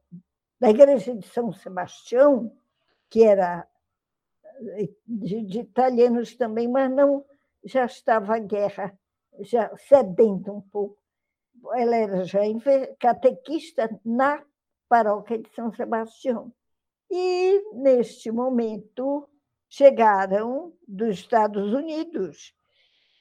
da 0.59 0.71
igreja 0.71 1.15
de 1.15 1.27
São 1.27 1.53
Sebastião, 1.53 2.53
que 3.11 3.23
era 3.23 3.69
de, 5.07 5.43
de 5.43 5.61
italianos 5.61 6.37
também, 6.37 6.69
mas 6.69 6.91
não 6.91 7.25
já 7.65 7.85
estava 7.85 8.37
a 8.37 8.39
guerra, 8.39 8.99
já 9.41 9.77
cedendo 9.77 10.55
um 10.55 10.61
pouco 10.61 10.97
ela 11.75 11.97
era 11.97 12.25
já 12.25 12.41
catequista 12.99 13.89
na 14.05 14.43
paróquia 14.89 15.39
de 15.39 15.49
São 15.55 15.73
Sebastião. 15.73 16.53
E, 17.11 17.63
neste 17.75 18.31
momento, 18.31 19.29
chegaram 19.69 20.73
dos 20.87 21.19
Estados 21.19 21.73
Unidos 21.73 22.55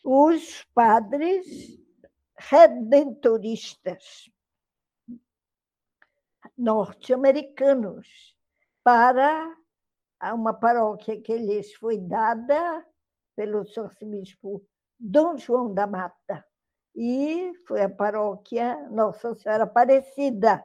os 0.04 0.64
padres 0.74 1.46
redentoristas 2.38 4.30
norte-americanos 6.58 8.36
para 8.84 9.56
uma 10.34 10.54
paróquia 10.54 11.20
que 11.22 11.36
lhes 11.38 11.74
foi 11.76 11.98
dada 11.98 12.86
pelo 13.36 13.60
arcebispo 13.60 14.64
Dom 15.00 15.38
João 15.38 15.74
da 15.74 15.86
Mata. 15.86 16.46
E 16.96 17.52
foi 17.68 17.82
a 17.82 17.90
paróquia 17.90 18.90
Nossa 18.90 19.36
Senhora 19.36 19.64
Aparecida, 19.64 20.64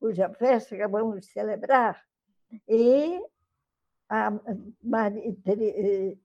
cuja 0.00 0.30
festa 0.30 0.74
acabamos 0.74 1.20
de 1.20 1.26
celebrar. 1.26 2.02
E 2.66 3.22
a 4.08 4.32
eh, 5.46 6.16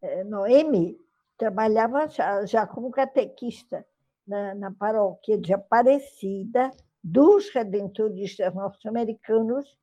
eh, 0.00 0.24
Noemi 0.24 0.98
trabalhava 1.36 2.08
já, 2.08 2.46
já 2.46 2.66
como 2.66 2.90
catequista 2.90 3.84
na, 4.26 4.54
na 4.54 4.70
paróquia 4.70 5.36
de 5.36 5.52
Aparecida 5.52 6.70
dos 7.02 7.50
redentoristas 7.50 8.54
norte-americanos 8.54 9.76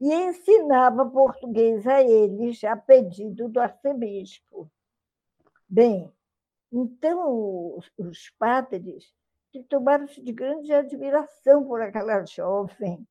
e 0.00 0.12
ensinava 0.12 1.04
português 1.04 1.84
a 1.86 2.00
eles 2.02 2.62
a 2.62 2.76
pedido 2.76 3.48
do 3.48 3.58
arcebispo. 3.58 4.70
Bem, 5.68 6.10
então 6.72 7.76
os, 7.76 7.90
os 7.98 8.30
padres 8.38 9.12
tomaram-se 9.68 10.22
de 10.22 10.32
grande 10.32 10.72
admiração 10.72 11.64
por 11.64 11.80
aquela 11.80 12.24
jovem, 12.24 13.06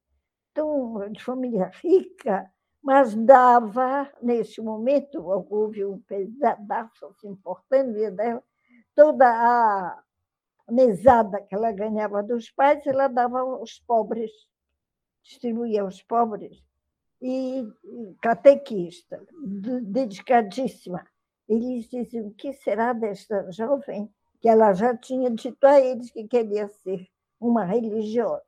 tão 0.53 1.11
de 1.11 1.21
família 1.21 1.69
rica, 1.83 2.49
mas 2.81 3.13
dava, 3.13 4.09
nesse 4.21 4.61
momento, 4.61 5.21
houve 5.21 5.85
um 5.85 5.99
pedaço 5.99 7.05
assim, 7.07 7.29
importante 7.29 8.09
dela, 8.11 8.41
toda 8.95 9.25
a 9.27 10.03
mesada 10.71 11.41
que 11.41 11.53
ela 11.53 11.71
ganhava 11.71 12.23
dos 12.23 12.49
pais, 12.51 12.85
ela 12.87 13.07
dava 13.07 13.39
aos 13.39 13.79
pobres, 13.79 14.31
distribuía 15.23 15.81
aos 15.81 16.01
pobres. 16.01 16.63
E 17.21 17.67
catequista, 18.21 19.21
dedicadíssima. 19.83 21.05
Eles 21.49 21.89
diziam: 21.89 22.27
o 22.27 22.33
que 22.33 22.53
será 22.53 22.93
desta 22.93 23.51
jovem? 23.51 24.09
Que 24.39 24.47
ela 24.47 24.73
já 24.73 24.95
tinha 24.95 25.29
dito 25.29 25.63
a 25.65 25.79
eles 25.79 26.11
que 26.11 26.27
queria 26.27 26.67
ser 26.67 27.07
uma 27.39 27.63
religiosa. 27.63 28.43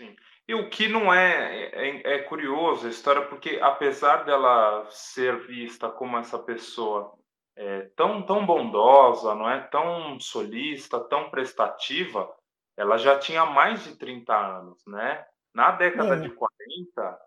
Sim. 0.00 0.14
E 0.48 0.54
o 0.54 0.70
que 0.70 0.88
não 0.88 1.12
é, 1.12 1.70
é, 1.72 2.14
é 2.14 2.22
curioso 2.22 2.86
a 2.86 2.90
história, 2.90 3.22
porque 3.26 3.58
apesar 3.62 4.24
dela 4.24 4.86
ser 4.90 5.46
vista 5.46 5.90
como 5.90 6.16
essa 6.18 6.38
pessoa 6.38 7.16
é, 7.56 7.90
tão, 7.96 8.22
tão 8.22 8.44
bondosa, 8.44 9.34
não 9.34 9.48
é? 9.48 9.60
tão 9.60 10.20
solista, 10.20 11.00
tão 11.00 11.30
prestativa, 11.30 12.30
ela 12.76 12.98
já 12.98 13.18
tinha 13.18 13.46
mais 13.46 13.84
de 13.84 13.96
30 13.96 14.36
anos, 14.36 14.84
né? 14.86 15.26
Na 15.54 15.70
década 15.70 16.16
é. 16.16 16.20
de 16.20 16.28
40, 16.28 17.18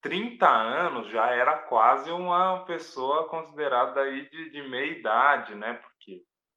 30 0.00 0.48
anos 0.48 1.08
já 1.10 1.26
era 1.30 1.58
quase 1.58 2.10
uma 2.10 2.64
pessoa 2.64 3.28
considerada 3.28 4.00
aí 4.00 4.28
de, 4.30 4.50
de 4.50 4.62
meia 4.62 4.98
idade, 4.98 5.54
né? 5.54 5.78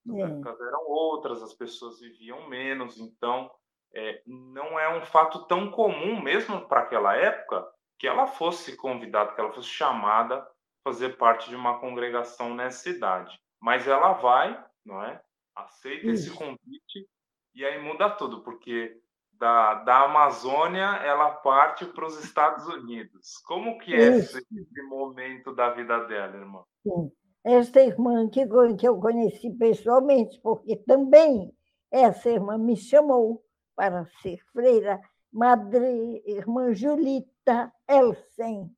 As 0.10 0.16
é. 0.16 0.22
épocas 0.22 0.62
eram 0.62 0.88
outras, 0.88 1.42
as 1.42 1.54
pessoas 1.54 2.00
viviam 2.00 2.48
menos, 2.50 3.00
então 3.00 3.50
é, 3.94 4.22
não 4.26 4.80
é 4.80 4.98
um 4.98 5.06
fato 5.06 5.46
tão 5.46 5.72
comum, 5.72 6.22
mesmo 6.22 6.68
para 6.68 6.82
aquela 6.82 7.16
época, 7.16 7.66
que 7.98 8.08
ela 8.08 8.28
fosse 8.28 8.76
convidada, 8.76 9.34
que 9.34 9.40
ela 9.40 9.54
fosse 9.54 9.70
chamada 9.70 10.38
a 10.38 10.48
fazer 10.84 11.18
parte 11.18 11.50
de 11.50 11.56
uma 11.56 11.80
congregação 11.80 12.54
nessa 12.54 12.84
cidade. 12.84 13.40
Mas 13.62 13.88
ela 13.88 14.14
vai, 14.14 14.62
não 14.86 15.02
é? 15.02 15.22
Aceita 15.56 16.08
Isso. 16.08 16.30
esse 16.30 16.38
convite 16.38 17.08
e 17.56 17.64
aí 17.64 17.80
muda 17.80 18.10
tudo, 18.10 18.42
porque 18.42 19.00
da, 19.34 19.76
da 19.76 20.06
Amazônia 20.06 20.98
ela 21.04 21.30
parte 21.30 21.86
para 21.86 22.06
os 22.06 22.24
Estados 22.24 22.68
Unidos. 22.68 23.38
Como 23.46 23.78
que 23.78 23.94
é 23.94 24.18
esse, 24.18 24.38
esse, 24.38 24.82
momento 24.84 25.54
da 25.54 25.70
vida 25.70 26.00
dela, 26.06 26.36
irmã? 26.36 26.64
Sim. 26.82 27.12
Esta 27.44 27.82
irmã 27.82 28.30
que, 28.30 28.42
eu 28.88 29.00
conheci 29.02 29.50
pessoalmente, 29.52 30.40
porque 30.42 30.78
também 30.78 31.54
essa 31.92 32.30
irmã 32.30 32.58
me 32.58 32.78
chamou 32.78 33.44
para 33.76 34.06
ser 34.22 34.40
freira, 34.54 35.02
Madre 35.32 36.24
Irmã 36.26 36.74
Julita 36.74 37.74
Elsen. 37.88 38.74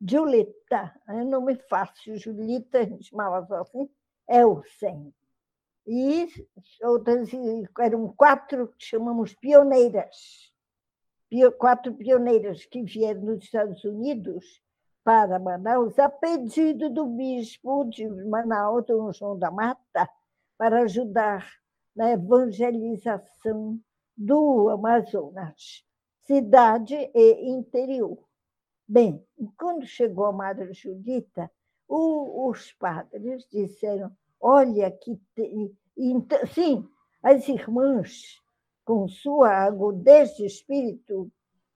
Julita, 0.00 0.94
é 1.08 1.24
nome 1.24 1.56
fácil, 1.68 2.16
Julita, 2.16 2.78
a 2.78 2.84
gente 2.84 3.08
chamava 3.08 3.60
assim, 3.60 3.88
Elsen. 4.28 5.12
E 5.86 6.28
outras 6.82 7.30
eram 7.80 8.12
quatro 8.14 8.68
que 8.68 8.84
chamamos 8.84 9.34
pioneiras, 9.34 10.52
quatro 11.58 11.94
pioneiras 11.94 12.66
que 12.66 12.82
vieram 12.82 13.24
dos 13.24 13.44
Estados 13.44 13.82
Unidos 13.84 14.62
para 15.06 15.38
Manaus 15.38 15.96
a 16.00 16.08
pedido 16.08 16.90
do 16.90 17.06
bispo 17.06 17.84
de 17.84 18.08
Manaus, 18.24 18.84
Dom 18.86 19.12
João 19.12 19.38
da 19.38 19.52
Mata, 19.52 20.10
para 20.58 20.80
ajudar 20.82 21.48
na 21.94 22.10
evangelização 22.10 23.78
do 24.16 24.68
Amazonas, 24.68 25.84
cidade 26.24 26.96
e 27.14 27.48
interior. 27.48 28.18
Bem, 28.88 29.24
quando 29.56 29.86
chegou 29.86 30.24
a 30.24 30.32
Madre 30.32 30.72
Judita, 30.72 31.48
o, 31.86 32.48
os 32.48 32.72
padres 32.72 33.46
disseram: 33.48 34.10
olha 34.40 34.90
que. 34.90 35.20
Então, 35.96 36.44
sim, 36.48 36.84
as 37.22 37.48
irmãs, 37.48 38.42
com 38.84 39.06
sua 39.06 39.50
agudez 39.50 40.34
de 40.34 40.46
espírito, 40.46 41.30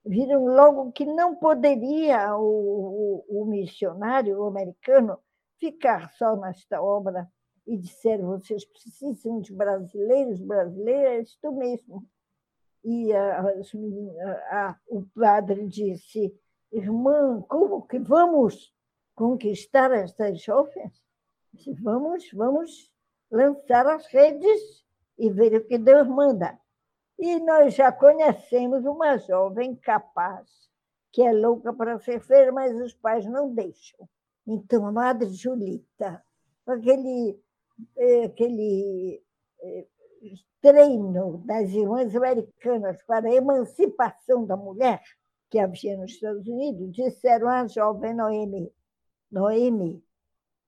viram 0.05 0.45
logo 0.45 0.91
que 0.91 1.05
não 1.05 1.35
poderia 1.35 2.35
o, 2.37 3.23
o, 3.29 3.41
o 3.41 3.45
missionário 3.45 4.43
americano 4.43 5.19
ficar 5.59 6.11
só 6.13 6.35
nesta 6.35 6.81
obra 6.81 7.29
e 7.65 7.77
disseram: 7.77 8.27
vocês 8.27 8.65
precisam 8.65 9.39
de 9.39 9.53
brasileiros, 9.53 10.41
brasileiras, 10.41 11.29
isto 11.29 11.51
mesmo. 11.51 12.07
E 12.83 13.13
a, 13.13 14.75
o 14.87 15.05
padre 15.13 15.67
disse: 15.67 16.33
Irmã, 16.71 17.41
como 17.47 17.85
que 17.85 17.99
vamos 17.99 18.73
conquistar 19.13 19.91
estas 19.91 20.41
jovens? 20.41 21.01
Disse, 21.53 21.73
vamos, 21.73 22.29
vamos 22.33 22.91
lançar 23.29 23.85
as 23.87 24.07
redes 24.07 24.85
e 25.17 25.29
ver 25.29 25.55
o 25.55 25.65
que 25.65 25.77
Deus 25.77 26.07
manda. 26.07 26.57
E 27.21 27.39
nós 27.39 27.75
já 27.75 27.91
conhecemos 27.91 28.83
uma 28.83 29.15
jovem 29.19 29.75
capaz, 29.75 30.49
que 31.11 31.21
é 31.21 31.31
louca 31.31 31.71
para 31.71 31.99
ser 31.99 32.19
feira, 32.19 32.51
mas 32.51 32.75
os 32.81 32.95
pais 32.95 33.27
não 33.27 33.53
deixam. 33.53 34.09
Então, 34.47 34.87
a 34.87 34.91
Madre 34.91 35.29
Julita, 35.29 36.25
aquele, 36.65 37.39
eh, 37.95 38.23
aquele 38.23 39.23
eh, 39.61 39.87
treino 40.59 41.43
das 41.45 41.69
irmãs 41.69 42.15
americanas 42.15 43.03
para 43.03 43.29
a 43.29 43.35
emancipação 43.35 44.43
da 44.43 44.57
mulher, 44.57 45.03
que 45.47 45.59
havia 45.59 45.95
nos 45.97 46.13
Estados 46.13 46.47
Unidos, 46.47 46.91
disseram 46.91 47.49
à 47.49 47.67
jovem 47.67 48.15
Noemi, 48.15 48.73
Noemi, 49.31 50.03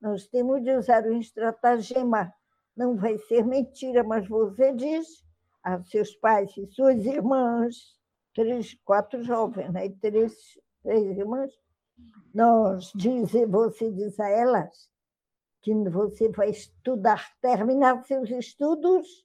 nós 0.00 0.28
temos 0.28 0.62
de 0.62 0.70
usar 0.70 1.04
um 1.04 1.18
estratagema. 1.18 2.32
Não 2.76 2.94
vai 2.96 3.18
ser 3.18 3.44
mentira, 3.44 4.04
mas 4.04 4.28
você 4.28 4.72
diz 4.72 5.23
a 5.64 5.82
seus 5.84 6.14
pais 6.14 6.54
e 6.58 6.66
suas 6.66 7.04
irmãs, 7.06 7.96
três, 8.34 8.74
quatro 8.84 9.22
jovens, 9.24 9.72
né? 9.72 9.88
três, 10.00 10.34
três 10.82 11.16
irmãs, 11.16 11.50
nós 12.34 12.92
diz, 12.94 13.32
você 13.48 13.90
diz 13.90 14.20
a 14.20 14.28
elas 14.28 14.90
que 15.62 15.72
você 15.88 16.28
vai 16.28 16.50
estudar, 16.50 17.32
terminar 17.40 18.04
seus 18.04 18.28
estudos 18.30 19.24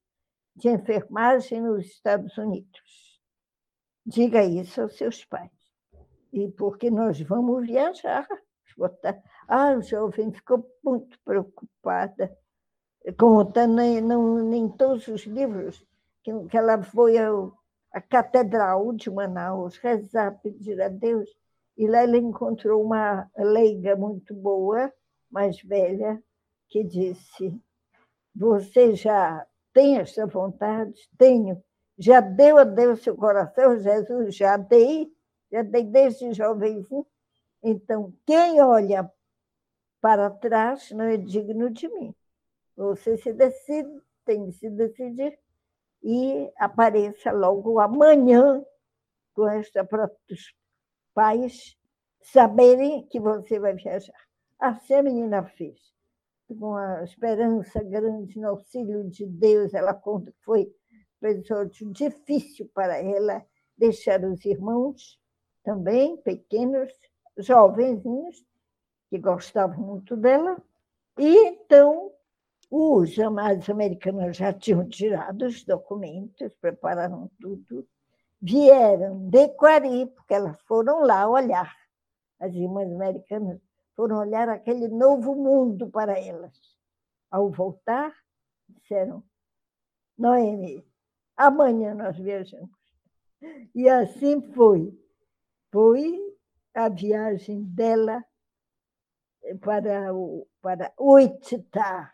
de 0.55 0.69
enfermagem 0.69 1.61
nos 1.61 1.85
Estados 1.85 2.37
Unidos. 2.37 3.19
Diga 4.05 4.43
isso 4.45 4.81
aos 4.81 4.95
seus 4.95 5.25
pais. 5.25 5.51
E 6.31 6.47
porque 6.51 6.89
nós 6.89 7.19
vamos 7.21 7.65
viajar. 7.65 8.25
Ah, 9.49 9.71
a 9.71 9.81
jovem 9.81 10.31
ficou 10.31 10.65
muito 10.81 11.19
preocupada. 11.25 12.33
Conta 13.19 13.67
nem, 13.67 13.99
não, 13.99 14.41
nem 14.41 14.69
todos 14.69 15.05
os 15.09 15.25
livros 15.25 15.85
que, 16.23 16.31
que 16.49 16.57
ela 16.57 16.81
foi 16.81 17.17
ao, 17.17 17.53
à 17.91 18.01
Catedral 18.01 18.93
de 18.93 19.09
Manaus 19.09 19.77
rezar, 19.77 20.39
pedir 20.41 20.81
a 20.81 20.89
Deus. 20.89 21.29
E 21.77 21.87
lá 21.87 22.01
ela 22.01 22.17
encontrou 22.17 22.83
uma 22.83 23.29
leiga 23.37 23.95
muito 23.95 24.33
boa, 24.33 24.91
mais 25.31 25.61
velha, 25.61 26.21
que 26.67 26.83
disse: 26.83 27.57
Você 28.35 28.95
já 28.95 29.45
tem 29.73 29.97
essa 29.97 30.25
vontade? 30.25 31.09
Tenho. 31.17 31.61
Já 31.97 32.21
deu 32.21 32.57
a 32.57 32.63
Deus 32.63 33.03
seu 33.03 33.15
coração, 33.15 33.77
Jesus? 33.77 34.35
Já 34.35 34.57
dei, 34.57 35.11
já 35.51 35.61
dei 35.61 35.83
desde 35.83 36.33
jovenzinho. 36.33 37.05
Então, 37.61 38.13
quem 38.25 38.61
olha 38.61 39.09
para 39.99 40.29
trás 40.29 40.91
não 40.91 41.05
é 41.05 41.17
digno 41.17 41.69
de 41.69 41.89
mim. 41.89 42.15
Você 42.75 43.17
se 43.17 43.33
decide, 43.33 44.01
tem 44.23 44.45
de 44.45 44.53
se 44.53 44.69
decidir 44.69 45.37
e 46.03 46.51
apareça 46.57 47.31
logo 47.31 47.79
amanhã 47.79 48.63
com 49.33 49.47
esta 49.47 49.83
para 49.85 50.11
os 50.29 50.53
pais 51.13 51.75
saberem 52.21 53.07
que 53.07 53.19
você 53.19 53.59
vai 53.59 53.73
viajar. 53.73 54.13
Assim 54.59 54.93
a 54.93 55.03
menina 55.03 55.43
fez. 55.43 55.77
Com 56.47 56.75
a 56.75 57.03
esperança 57.03 57.83
grande 57.83 58.39
no 58.39 58.49
auxílio 58.49 59.07
de 59.09 59.25
Deus, 59.25 59.73
ela 59.73 59.93
conta 59.93 60.31
que 60.31 60.43
foi 60.43 60.73
episódio 61.21 61.91
difícil 61.91 62.69
para 62.73 62.97
ela 62.97 63.45
deixar 63.77 64.23
os 64.23 64.43
irmãos 64.45 65.19
também 65.63 66.17
pequenos, 66.17 66.91
jovenzinhos, 67.37 68.43
que 69.09 69.17
gostavam 69.17 69.79
muito 69.79 70.15
dela. 70.15 70.61
E 71.17 71.47
então 71.47 72.11
os 72.69 73.17
amados 73.17 73.69
americanos 73.69 74.37
já 74.37 74.53
tinham 74.53 74.87
tirado 74.87 75.45
os 75.45 75.63
documentos, 75.63 76.51
prepararam 76.61 77.29
tudo, 77.39 77.87
vieram 78.41 79.27
de 79.29 79.49
Quari, 79.49 80.05
porque 80.07 80.35
elas 80.35 80.59
foram 80.61 81.01
lá 81.01 81.27
olhar. 81.27 81.75
As 82.39 82.53
irmãs 82.53 82.91
americanas 82.91 83.59
foram 83.95 84.19
olhar 84.19 84.47
aquele 84.49 84.87
novo 84.87 85.35
mundo 85.35 85.89
para 85.89 86.19
elas. 86.19 86.53
Ao 87.31 87.49
voltar, 87.49 88.13
disseram: 88.67 89.23
Noemi, 90.17 90.85
amanhã 91.35 91.93
nós 91.95 92.17
viajamos. 92.17 92.69
E 93.73 93.89
assim 93.89 94.41
foi. 94.53 94.97
Foi 95.71 96.19
a 96.73 96.89
viagem 96.89 97.63
dela 97.63 98.23
para, 99.59 100.13
o, 100.13 100.47
para 100.61 100.93
Oititá. 100.97 102.13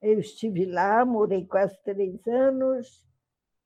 Eu 0.00 0.20
estive 0.20 0.64
lá, 0.66 1.04
morei 1.04 1.44
quase 1.46 1.76
três 1.82 2.26
anos, 2.26 3.06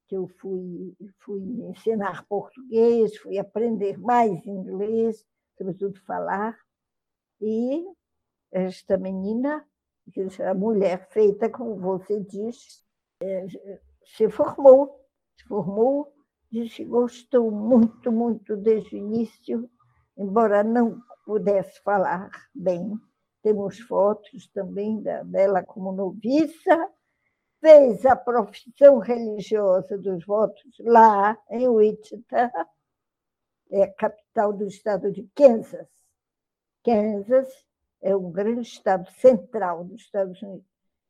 que 0.09 0.17
eu 0.17 0.29
fui, 0.29 0.97
fui 1.21 1.43
ensinar 1.69 2.27
português, 2.27 3.17
fui 3.19 3.39
aprender 3.39 3.99
mais 3.99 4.45
inglês, 4.47 5.27
sobretudo 5.57 6.01
falar. 6.01 6.59
E 7.41 7.85
esta 8.51 8.97
menina, 8.97 9.67
a 10.49 10.55
mulher 10.55 11.09
feita, 11.11 11.49
como 11.49 11.77
você 11.77 12.21
diz, 12.21 12.85
é, 13.23 13.47
se 14.05 14.29
formou, 14.29 15.07
se 15.37 15.45
formou, 15.45 16.13
disse 16.51 16.85
gostou 16.85 17.51
muito, 17.51 18.13
muito 18.13 18.57
desde 18.57 18.95
o 18.95 18.99
início, 18.99 19.71
embora 20.17 20.63
não 20.63 21.01
pudesse 21.25 21.81
falar 21.83 22.31
bem. 22.55 23.01
Temos 23.43 23.81
fotos 23.81 24.47
também 24.49 25.03
dela 25.03 25.63
como 25.65 25.93
noviça, 25.93 26.91
fez 27.61 28.07
a 28.07 28.17
profissão 28.17 28.99
religiosa 28.99 29.99
dos 29.99 30.25
votos 30.25 30.77
lá 30.81 31.37
em 31.51 31.69
Wichita, 31.69 32.53
é 33.71 33.85
a 33.85 33.93
capital 33.93 34.53
do 34.53 34.67
estado 34.67 35.11
de 35.11 35.29
Kansas. 35.35 35.89
Kansas 36.85 37.49
é 38.01 38.15
um 38.15 38.31
grande 38.31 38.63
estado 38.63 39.11
central 39.13 39.85
dos 39.85 40.03
Estados 40.03 40.43
Unidos. 40.43 40.67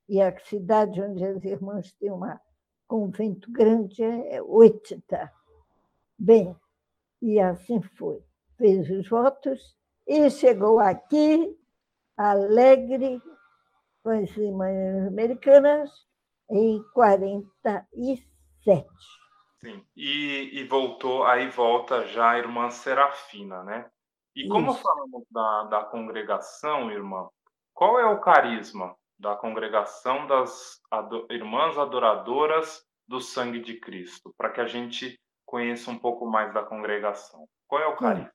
E 0.09 0.21
a 0.21 0.39
cidade 0.41 1.01
onde 1.01 1.25
as 1.25 1.43
irmãs 1.45 1.93
têm 1.95 2.13
um 2.13 2.21
convento 2.87 3.51
grande 3.51 4.03
é 4.03 4.41
Wichita. 4.43 5.33
Bem, 6.19 6.55
e 7.21 7.41
assim 7.41 7.81
foi. 7.81 8.23
Fez 8.57 8.91
os 8.91 9.09
votos 9.09 9.77
e 10.07 10.29
chegou 10.31 10.79
aqui, 10.79 11.59
alegre, 12.17 13.21
as 14.05 14.37
irmãs 14.37 15.07
americanas, 15.07 15.91
em 16.51 16.83
47. 16.93 18.89
Sim, 19.61 19.85
e, 19.97 20.61
e 20.61 20.65
voltou, 20.65 21.25
aí 21.25 21.49
volta 21.49 22.07
já 22.07 22.31
a 22.31 22.39
irmã 22.39 22.69
Serafina, 22.71 23.63
né? 23.63 23.89
E 24.35 24.49
como 24.49 24.73
Isso. 24.73 24.83
falamos 24.83 25.25
da, 25.31 25.65
da 25.65 25.85
congregação, 25.85 26.91
irmã, 26.91 27.29
qual 27.73 27.99
é 27.99 28.07
o 28.07 28.21
carisma 28.21 28.97
da 29.19 29.37
congregação 29.37 30.27
das 30.27 30.81
ado 30.91 31.27
irmãs 31.31 31.79
adoradoras 31.79 32.85
do 33.07 33.21
sangue 33.21 33.61
de 33.61 33.79
Cristo? 33.79 34.35
Para 34.37 34.51
que 34.51 34.61
a 34.61 34.67
gente 34.67 35.21
conheça 35.45 35.91
um 35.91 35.99
pouco 35.99 36.27
mais 36.27 36.53
da 36.53 36.63
congregação. 36.63 37.47
Qual 37.69 37.81
é 37.81 37.87
o 37.87 37.97
carisma? 37.97 38.33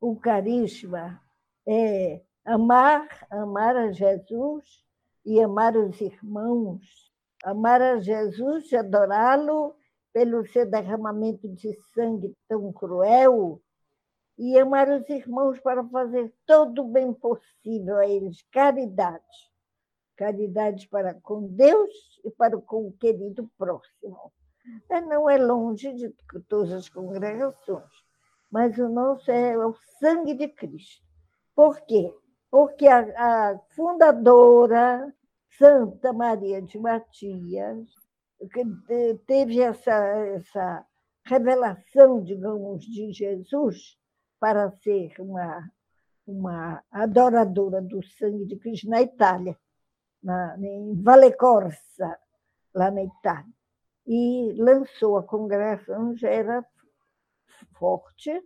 O 0.00 0.20
carisma 0.20 1.20
é 1.66 2.22
amar, 2.50 3.06
amar 3.30 3.76
a 3.76 3.92
Jesus 3.92 4.84
e 5.24 5.40
amar 5.40 5.76
os 5.76 6.00
irmãos, 6.00 7.12
amar 7.44 7.80
a 7.80 8.00
Jesus 8.00 8.72
e 8.72 8.76
adorá-lo 8.76 9.76
pelo 10.12 10.44
seu 10.48 10.68
derramamento 10.68 11.48
de 11.48 11.72
sangue 11.94 12.36
tão 12.48 12.72
cruel 12.72 13.62
e 14.36 14.58
amar 14.58 14.88
os 14.88 15.08
irmãos 15.08 15.60
para 15.60 15.84
fazer 15.84 16.34
todo 16.44 16.82
o 16.82 16.88
bem 16.88 17.14
possível 17.14 17.98
a 17.98 18.06
eles, 18.08 18.42
caridade. 18.50 19.22
Caridade 20.16 20.88
para 20.88 21.14
com 21.14 21.46
Deus 21.46 22.20
e 22.24 22.30
para 22.30 22.58
com 22.58 22.88
o 22.88 22.92
querido 22.92 23.48
próximo. 23.56 24.32
É, 24.88 25.00
não 25.00 25.30
é 25.30 25.38
longe 25.38 25.92
de 25.92 26.12
todas 26.48 26.72
as 26.72 26.88
congregações, 26.88 27.92
mas 28.50 28.76
o 28.76 28.88
nosso 28.88 29.30
é 29.30 29.56
o 29.56 29.74
sangue 30.00 30.34
de 30.34 30.48
Cristo. 30.48 31.08
Por 31.54 31.80
quê? 31.82 32.12
Porque 32.50 32.86
a, 32.88 33.00
a 33.52 33.58
fundadora 33.70 35.14
Santa 35.56 36.12
Maria 36.12 36.60
de 36.62 36.78
Matias 36.78 37.88
teve 39.26 39.60
essa, 39.60 39.92
essa 39.92 40.86
revelação, 41.24 42.22
digamos, 42.22 42.84
de 42.84 43.12
Jesus 43.12 43.98
para 44.38 44.70
ser 44.78 45.12
uma, 45.20 45.70
uma 46.26 46.82
adoradora 46.90 47.82
do 47.82 48.02
sangue 48.02 48.46
de 48.46 48.56
Cristo 48.56 48.88
na 48.88 49.02
Itália, 49.02 49.56
na, 50.22 50.56
em 50.58 50.94
Valle 51.02 51.32
Corsa, 51.32 52.18
lá 52.74 52.90
na 52.90 53.04
Itália. 53.04 53.52
E 54.06 54.54
lançou 54.56 55.18
a 55.18 55.22
congregação, 55.22 56.16
já 56.16 56.30
era 56.30 56.64
forte, 57.78 58.42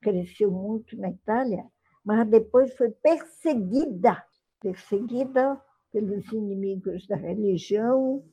cresceu 0.00 0.50
muito 0.50 0.96
na 0.96 1.10
Itália, 1.10 1.66
mas 2.06 2.26
depois 2.28 2.74
foi 2.76 2.90
perseguida 2.90 4.24
perseguida 4.60 5.60
pelos 5.92 6.26
inimigos 6.32 7.06
da 7.06 7.16
religião, 7.16 8.24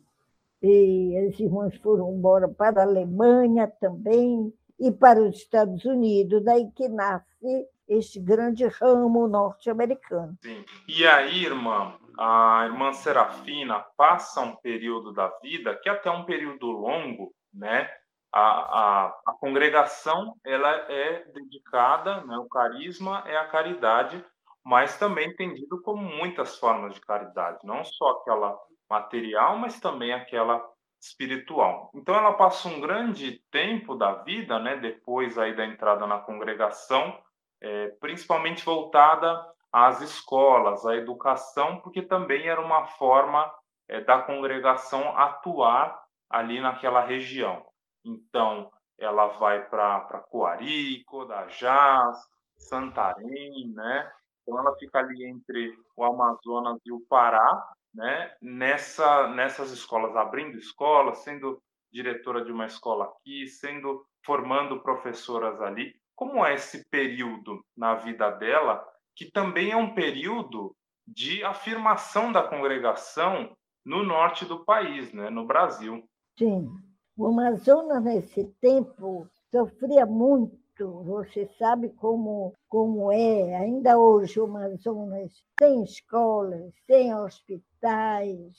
e 0.62 1.18
as 1.28 1.40
irmãs 1.40 1.76
foram 1.78 2.14
embora 2.14 2.48
para 2.48 2.82
a 2.82 2.86
Alemanha 2.86 3.68
também 3.80 4.54
e 4.80 4.92
para 4.92 5.22
os 5.22 5.38
Estados 5.38 5.84
Unidos, 5.86 6.44
daí 6.44 6.72
que 6.72 6.88
nasce 6.88 7.68
este 7.88 8.20
grande 8.20 8.66
ramo 8.66 9.28
norte-americano. 9.28 10.38
Sim. 10.42 10.64
E 10.88 11.06
aí, 11.06 11.46
irmã, 11.46 11.94
a 12.18 12.66
irmã 12.66 12.94
Serafina 12.94 13.80
passa 13.98 14.42
um 14.42 14.56
período 14.56 15.14
da 15.14 15.28
vida 15.42 15.76
que 15.76 15.90
é 15.90 15.92
até 15.92 16.10
um 16.10 16.26
período 16.26 16.68
longo, 16.68 17.34
né? 17.54 17.90
A, 18.34 18.40
a, 18.42 19.06
a 19.28 19.34
congregação 19.40 20.36
ela 20.44 20.70
é 20.70 21.24
dedicada, 21.26 22.22
né? 22.22 22.36
o 22.38 22.50
carisma 22.50 23.24
é 23.28 23.38
a 23.38 23.48
caridade, 23.48 24.26
mas 24.66 24.98
também 24.98 25.30
entendido 25.30 25.82
como 25.84 26.02
muitas 26.02 26.58
formas 26.58 26.96
de 26.96 27.02
caridade, 27.02 27.60
não 27.64 27.84
só 27.84 28.10
aquela 28.10 28.58
material, 28.90 29.58
mas 29.58 29.80
também 29.80 30.14
aquela 30.14 30.68
espiritual. 31.00 31.92
Então 31.94 32.16
ela 32.16 32.34
passa 32.34 32.70
um 32.70 32.80
grande 32.80 33.44
tempo 33.52 33.94
da 33.94 34.14
vida, 34.24 34.58
né, 34.58 34.78
depois 34.78 35.38
aí 35.38 35.56
da 35.56 35.66
entrada 35.66 36.08
na 36.08 36.18
congregação, 36.18 37.18
é, 37.62 37.90
principalmente 38.00 38.64
voltada 38.64 39.46
às 39.72 40.02
escolas, 40.02 40.86
à 40.86 40.96
educação, 40.96 41.80
porque 41.82 42.02
também 42.02 42.48
era 42.48 42.62
uma 42.62 42.86
forma 42.86 43.54
é, 43.88 44.02
da 44.02 44.22
congregação 44.22 45.18
atuar 45.18 46.02
ali 46.30 46.62
naquela 46.62 47.02
região. 47.02 47.66
Então 48.04 48.72
ela 48.98 49.28
vai 49.28 49.68
para 49.68 50.24
Coari, 50.30 51.04
Codajás, 51.06 52.18
Santarém, 52.58 53.72
né? 53.74 54.12
Então 54.42 54.60
ela 54.60 54.76
fica 54.78 55.00
ali 55.00 55.26
entre 55.26 55.74
o 55.96 56.04
Amazonas 56.04 56.80
e 56.86 56.92
o 56.92 57.02
Pará, 57.08 57.74
né, 57.94 58.36
nessa, 58.42 59.28
nessas 59.30 59.72
escolas, 59.72 60.16
abrindo 60.16 60.58
escolas, 60.58 61.20
sendo 61.20 61.62
diretora 61.92 62.44
de 62.44 62.52
uma 62.52 62.66
escola 62.66 63.06
aqui, 63.06 63.48
sendo 63.48 64.06
formando 64.26 64.82
professoras 64.82 65.62
ali. 65.62 65.94
Como 66.16 66.46
é 66.46 66.56
esse 66.56 66.84
período 66.90 67.64
na 67.78 67.96
vida 67.96 68.30
dela, 68.32 68.84
que 69.16 69.32
também 69.32 69.72
é 69.72 69.78
um 69.78 69.94
período 69.94 70.76
de 71.08 71.44
afirmação 71.44 72.32
da 72.32 72.42
congregação 72.42 73.56
no 73.86 74.04
norte 74.04 74.46
do 74.46 74.64
país, 74.66 75.14
né, 75.14 75.30
no 75.30 75.46
Brasil? 75.46 76.04
Sim. 76.38 76.72
O 77.16 77.28
Amazonas, 77.28 78.04
nesse 78.04 78.44
tempo, 78.60 79.30
sofria 79.52 80.04
muito 80.04 80.58
você 81.04 81.48
sabe 81.60 81.90
como, 81.90 82.56
como 82.68 83.12
é, 83.12 83.56
ainda 83.56 84.00
hoje 84.00 84.40
o 84.40 84.46
Amazonas, 84.46 85.32
sem 85.60 85.84
escolas, 85.84 86.74
sem 86.88 87.14
hospitais, 87.14 88.52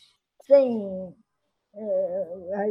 sem 0.47 1.13
é, 1.75 2.71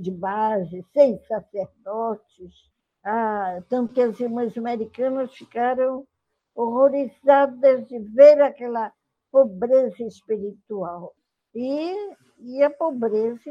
de 0.00 0.10
base, 0.12 0.84
sem 0.92 1.18
sacerdotes. 1.24 2.70
Ah, 3.02 3.60
tanto 3.68 3.92
que 3.92 4.00
as 4.00 4.20
irmãs 4.20 4.56
americanas 4.56 5.34
ficaram 5.34 6.06
horrorizadas 6.54 7.88
de 7.88 7.98
ver 7.98 8.40
aquela 8.40 8.92
pobreza 9.32 10.04
espiritual. 10.04 11.12
E, 11.52 11.92
e 12.38 12.62
a 12.62 12.70
pobreza 12.70 13.50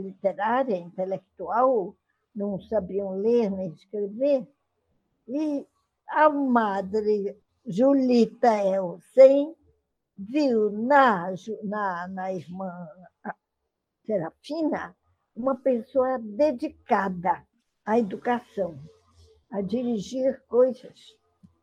literária, 0.00 0.76
intelectual, 0.76 1.94
não 2.34 2.60
sabiam 2.60 3.18
ler 3.18 3.50
nem 3.50 3.68
escrever. 3.72 4.46
E 5.28 5.66
a 6.08 6.28
madre 6.28 7.36
Julita 7.66 8.54
Elsen 8.62 9.54
viu 10.16 10.70
na, 10.70 11.32
na, 11.64 12.08
na 12.08 12.32
irmã 12.32 12.88
Serafina 14.04 14.94
uma 15.34 15.56
pessoa 15.56 16.18
dedicada 16.18 17.42
à 17.84 17.98
educação, 17.98 18.78
a 19.50 19.60
dirigir 19.60 20.42
coisas, 20.48 21.14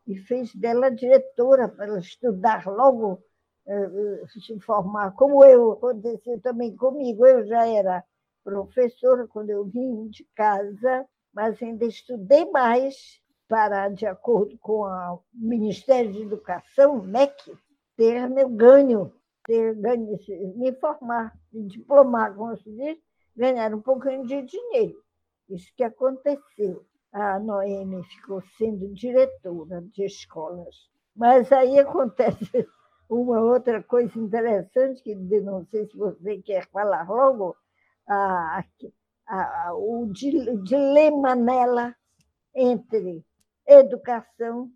e 0.06 0.16
fez 0.18 0.54
dela 0.54 0.90
diretora 0.90 1.68
para 1.68 1.98
estudar 1.98 2.66
logo, 2.66 3.22
eh, 3.66 4.22
se 4.28 4.60
formar, 4.60 5.12
como 5.12 5.44
eu, 5.44 5.72
aconteceu 5.72 6.40
também 6.40 6.76
comigo, 6.76 7.26
eu 7.26 7.46
já 7.46 7.66
era 7.66 8.04
professora 8.44 9.26
quando 9.26 9.50
eu 9.50 9.64
vim 9.64 10.08
de 10.08 10.24
casa, 10.36 11.06
mas 11.32 11.60
ainda 11.62 11.86
estudei 11.86 12.44
mais 12.50 12.94
para, 13.48 13.88
de 13.88 14.06
acordo 14.06 14.56
com 14.58 14.82
o 14.82 15.20
Ministério 15.32 16.12
de 16.12 16.22
Educação, 16.22 17.02
MEC, 17.02 17.56
ter 17.96 18.28
meu 18.28 18.48
ganho, 18.48 19.12
ter 19.46 19.74
ganho, 19.74 20.18
me 20.56 20.72
formar, 20.74 21.32
me 21.52 21.66
diplomar, 21.66 22.34
como 22.34 22.56
se 22.56 22.70
diz, 22.70 22.98
ganhar 23.36 23.74
um 23.74 23.80
pouquinho 23.80 24.26
de 24.26 24.42
dinheiro. 24.42 25.02
Isso 25.48 25.72
que 25.76 25.84
aconteceu. 25.84 26.84
A 27.12 27.38
Noemi 27.38 28.02
ficou 28.04 28.42
sendo 28.58 28.92
diretora 28.92 29.82
de 29.82 30.04
escolas. 30.04 30.74
Mas 31.14 31.52
aí 31.52 31.78
acontece 31.80 32.66
uma 33.08 33.40
outra 33.40 33.82
coisa 33.82 34.18
interessante, 34.18 35.02
que 35.02 35.14
não 35.14 35.64
sei 35.66 35.86
se 35.86 35.96
você 35.96 36.38
quer 36.38 36.66
falar 36.70 37.08
logo, 37.08 37.54
a, 38.08 38.64
a, 39.26 39.74
o 39.74 40.10
dilema 40.62 41.34
nela 41.34 41.94
entre 42.54 43.24
educação 43.66 44.70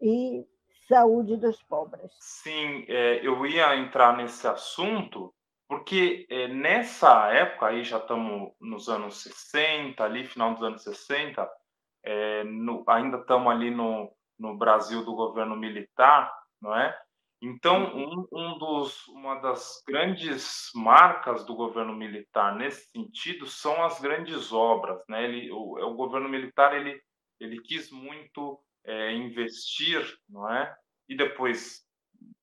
e 0.00 0.46
saúde 0.88 1.36
dos 1.36 1.62
pobres. 1.62 2.10
Sim, 2.18 2.84
é, 2.88 3.26
eu 3.26 3.44
ia 3.46 3.76
entrar 3.76 4.16
nesse 4.16 4.46
assunto, 4.46 5.34
porque 5.68 6.26
é, 6.30 6.48
nessa 6.48 7.28
época, 7.32 7.66
aí 7.66 7.84
já 7.84 7.98
estamos 7.98 8.52
nos 8.60 8.88
anos 8.88 9.22
60, 9.22 10.02
ali, 10.02 10.26
final 10.26 10.54
dos 10.54 10.62
anos 10.62 10.82
60, 10.82 11.48
é, 12.04 12.44
no, 12.44 12.82
ainda 12.88 13.18
estamos 13.18 13.52
ali 13.52 13.70
no, 13.70 14.10
no 14.38 14.56
Brasil 14.56 15.04
do 15.04 15.14
governo 15.14 15.56
militar, 15.56 16.32
não 16.60 16.74
é? 16.74 16.98
Então, 17.40 17.96
um, 17.96 18.26
um 18.32 18.58
dos, 18.58 19.06
uma 19.08 19.36
das 19.36 19.82
grandes 19.86 20.70
marcas 20.74 21.44
do 21.44 21.54
governo 21.54 21.94
militar 21.94 22.56
nesse 22.56 22.90
sentido 22.90 23.46
são 23.46 23.84
as 23.84 24.00
grandes 24.00 24.52
obras. 24.52 25.00
Né? 25.08 25.24
Ele, 25.24 25.50
o, 25.52 25.78
o 25.86 25.94
governo 25.94 26.28
militar 26.28 26.74
ele, 26.74 27.00
ele 27.38 27.60
quis 27.60 27.92
muito 27.92 28.60
é, 28.84 29.12
investir, 29.12 30.02
não 30.28 30.50
é? 30.52 30.74
E 31.08 31.16
depois, 31.16 31.82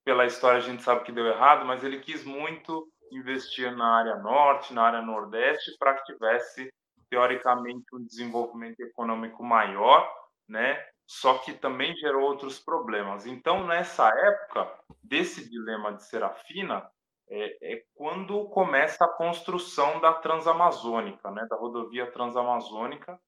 pela 0.06 0.26
história, 0.26 0.60
a 0.60 0.62
gente 0.62 0.82
sabe 0.82 1.04
que 1.04 1.12
deu 1.12 1.26
errado, 1.28 1.66
mas 1.66 1.84
ele 1.84 2.00
quis 2.00 2.24
muito 2.24 2.88
investir 3.12 3.76
na 3.76 3.98
área 3.98 4.16
norte, 4.18 4.74
na 4.74 4.84
área 4.84 5.02
nordeste, 5.02 5.76
para 5.78 5.96
que 5.96 6.14
tivesse, 6.14 6.72
teoricamente, 7.10 7.84
um 7.94 8.06
desenvolvimento 8.06 8.80
econômico 8.80 9.44
maior, 9.44 10.10
né? 10.48 10.82
Só 11.08 11.38
que 11.40 11.54
também 11.54 11.96
gerou 11.96 12.24
outros 12.24 12.60
problemas. 12.60 13.26
Então, 13.26 13.66
nessa 13.66 14.08
época, 14.10 14.80
desse 15.04 15.50
dilema 15.50 15.94
de 15.94 16.04
Serafina, 16.04 16.90
é, 17.30 17.74
é, 17.74 17.84
quando 17.94 18.50
começa 18.50 19.04
a 19.04 19.14
construção 19.14 20.00
da 20.00 20.14
Transamazônica, 20.14 21.30
né, 21.32 21.46
da 21.50 21.56
rodovia 21.56 22.12
Transamazônica, 22.12 23.20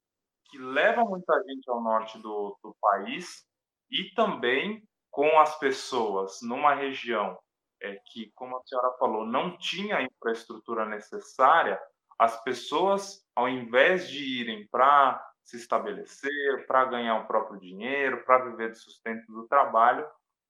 que 0.49 0.57
leva 0.57 1.03
muita 1.03 1.33
gente 1.43 1.69
ao 1.69 1.81
norte 1.81 2.17
do, 2.19 2.57
do 2.63 2.75
país 2.81 3.45
e 3.91 4.13
também 4.15 4.83
com 5.09 5.39
as 5.39 5.57
pessoas 5.57 6.39
numa 6.41 6.73
região 6.73 7.37
é, 7.81 7.97
que, 8.07 8.31
como 8.35 8.57
a 8.57 8.61
senhora 8.65 8.91
falou, 8.99 9.25
não 9.25 9.57
tinha 9.57 9.97
a 9.97 10.03
infraestrutura 10.03 10.85
necessária, 10.85 11.79
as 12.19 12.41
pessoas, 12.43 13.23
ao 13.35 13.47
invés 13.47 14.09
de 14.09 14.23
irem 14.41 14.67
para 14.71 15.23
se 15.47 15.55
estabelecer, 15.55 16.67
para 16.67 16.83
ganhar 16.83 17.21
o 17.21 17.25
próprio 17.25 17.57
dinheiro, 17.57 18.21
para 18.25 18.43
viver 18.49 18.71
de 18.71 18.79
sustento 18.79 19.25
do 19.31 19.47
trabalho, 19.47 20.05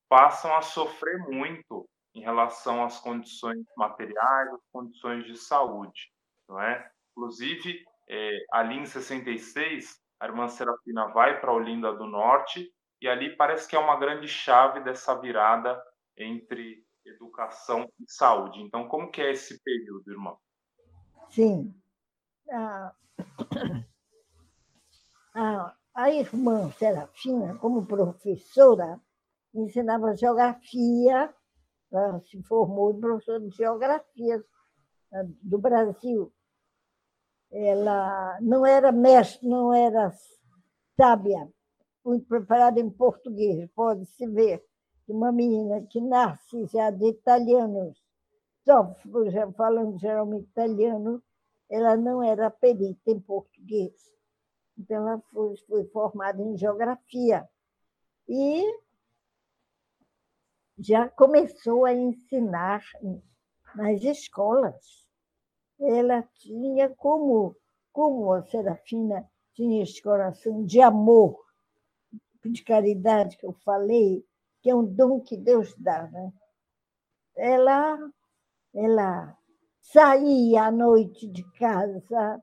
passam 0.10 0.56
a 0.56 0.62
sofrer 0.64 1.20
muito 1.20 1.88
em 2.16 2.22
relação 2.22 2.84
às 2.84 3.00
condições 3.00 3.64
materiais, 3.78 4.52
às 4.52 4.66
condições 4.72 5.24
de 5.26 5.38
saúde, 5.38 6.12
não 6.50 6.60
é? 6.60 6.92
Inclusive, 7.12 7.86
é, 8.10 8.46
ali 8.52 8.76
em 8.80 8.88
66, 8.88 10.02
a 10.20 10.26
irmã 10.26 10.48
Serafina 10.48 11.06
vai 11.10 11.40
para 11.40 11.54
Olinda 11.54 11.94
do 11.94 12.08
Norte 12.08 12.68
e 13.00 13.08
ali 13.08 13.36
parece 13.36 13.68
que 13.68 13.76
é 13.76 13.80
uma 13.80 14.00
grande 14.00 14.28
chave 14.28 14.80
dessa 14.80 15.14
virada 15.14 15.80
entre 16.18 16.84
educação 17.06 17.88
e 18.00 18.12
saúde. 18.12 18.64
Então, 18.64 18.88
como 18.88 19.12
que 19.12 19.22
é 19.22 19.32
esse 19.32 19.62
período, 19.62 20.12
irmã? 20.12 20.36
Sim. 21.30 21.72
A, 22.50 22.96
a, 25.40 25.76
a 25.94 26.12
irmã 26.12 26.72
Serafina, 26.72 27.58
como 27.60 27.86
professora, 27.86 29.00
ensinava 29.54 30.16
geografia, 30.16 31.34
ela 31.92 32.20
se 32.22 32.42
formou 32.44 32.92
em 32.92 33.00
professora 33.00 33.40
de 33.40 33.50
geografia 33.56 34.44
né, 35.12 35.30
do 35.42 35.58
Brasil 35.58 36.32
ela 37.52 38.38
não 38.42 38.66
era 38.66 38.92
mestre, 38.92 39.48
não 39.48 39.74
era 39.74 40.12
sábia, 41.00 41.50
muito 42.04 42.28
preparada 42.28 42.80
em 42.80 42.90
português. 42.90 43.70
Pode-se 43.74 44.28
ver 44.28 44.64
que 45.06 45.12
uma 45.12 45.32
menina 45.32 45.86
que 45.90 46.02
nasce 46.02 46.66
já 46.68 46.90
de 46.90 47.08
italianos, 47.08 47.98
só 48.66 48.94
falando 49.56 49.98
geralmente 49.98 50.50
italiano, 50.50 51.24
ela 51.70 51.96
não 51.96 52.22
era 52.22 52.50
perita 52.50 53.12
em 53.12 53.20
português. 53.20 53.94
Então, 54.78 54.98
ela 54.98 55.22
foi, 55.32 55.58
foi 55.68 55.86
formada 55.86 56.42
em 56.42 56.58
geografia. 56.58 57.48
E 58.28 58.64
já 60.78 61.10
começou 61.10 61.86
a 61.86 61.94
ensinar 61.94 62.84
nas 63.76 64.02
escolas 64.04 65.08
ela 65.80 66.24
tinha 66.40 66.90
como, 66.90 67.56
como 67.92 68.34
a 68.34 68.42
Serafina 68.44 69.30
tinha 69.54 69.84
esse 69.84 70.02
coração 70.02 70.66
de 70.66 70.82
amor, 70.82 71.46
de 72.44 72.64
caridade 72.64 73.38
que 73.38 73.46
eu 73.46 73.54
falei, 73.64 74.26
que 74.62 74.70
é 74.70 74.76
um 74.76 74.86
dom 74.86 75.20
que 75.20 75.38
Deus 75.38 75.74
dá. 75.78 76.08
Né? 76.08 76.34
Ela, 77.36 78.12
ela 78.74 79.38
saía 79.82 80.64
à 80.64 80.72
noite 80.72 81.28
de 81.28 81.44
casa 81.54 82.42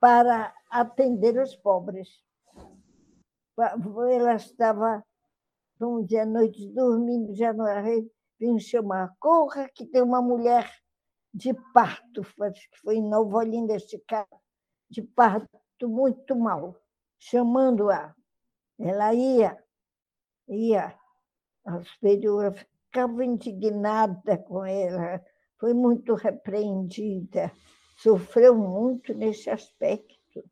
para 0.00 0.54
atender 0.70 1.40
os 1.40 1.56
pobres. 1.56 2.08
Ela 3.56 4.34
estava, 4.34 5.04
vamos 5.78 6.06
dizer, 6.06 6.20
à 6.20 6.26
noite 6.26 6.68
dormindo, 6.72 7.34
já 7.34 7.52
não 7.52 7.66
era, 7.66 7.88
vinha 8.38 8.58
chamar, 8.60 9.14
corra 9.18 9.68
que 9.74 9.84
tem 9.84 10.02
uma 10.02 10.22
mulher 10.22 10.70
de 11.34 11.52
parto, 11.72 12.22
acho 12.42 12.70
que 12.70 12.78
foi 12.80 12.96
em 12.96 13.08
Nova 13.08 13.38
Olinda 13.38 13.74
este 13.74 13.98
caso, 14.00 14.28
de 14.88 15.02
parto 15.02 15.88
muito 15.88 16.36
mal, 16.36 16.76
chamando-a. 17.18 18.14
Ela 18.78 19.12
ia, 19.12 19.58
ia, 20.48 20.98
a 21.64 21.82
superiora 21.82 22.52
ficava 22.52 23.24
indignada 23.24 24.38
com 24.38 24.64
ela, 24.64 25.22
foi 25.58 25.74
muito 25.74 26.14
repreendida, 26.14 27.52
sofreu 27.98 28.54
muito 28.54 29.12
nesse 29.12 29.50
aspecto. 29.50 30.44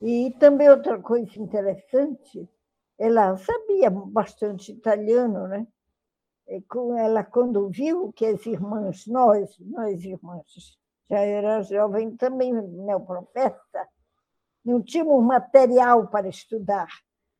E 0.00 0.34
também 0.38 0.68
outra 0.68 1.00
coisa 1.00 1.38
interessante, 1.38 2.48
ela 2.98 3.36
sabia 3.36 3.90
bastante 3.90 4.72
italiano, 4.72 5.46
né? 5.48 5.66
ela 6.98 7.24
quando 7.24 7.68
viu 7.68 8.12
que 8.12 8.24
as 8.24 8.46
irmãs, 8.46 9.06
nós, 9.06 9.58
nós 9.58 10.04
irmãs, 10.04 10.78
já 11.08 11.18
era 11.18 11.62
jovem 11.62 12.16
também, 12.16 12.52
neoprofeta, 12.52 13.88
não 14.64 14.82
tínhamos 14.82 15.24
material 15.24 16.08
para 16.08 16.28
estudar 16.28 16.88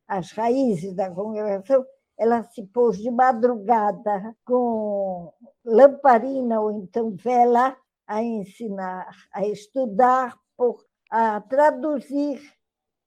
as 0.07 0.31
raízes 0.31 0.93
da 0.93 1.09
congregação, 1.09 1.85
ela 2.17 2.43
se 2.43 2.63
pôs 2.67 2.97
de 2.97 3.11
madrugada 3.11 4.35
com 4.45 5.31
lamparina 5.63 6.59
ou 6.59 6.71
então 6.71 7.15
vela 7.15 7.77
a 8.07 8.23
ensinar, 8.23 9.09
a 9.33 9.45
estudar, 9.45 10.37
por, 10.55 10.83
a 11.11 11.41
traduzir 11.41 12.41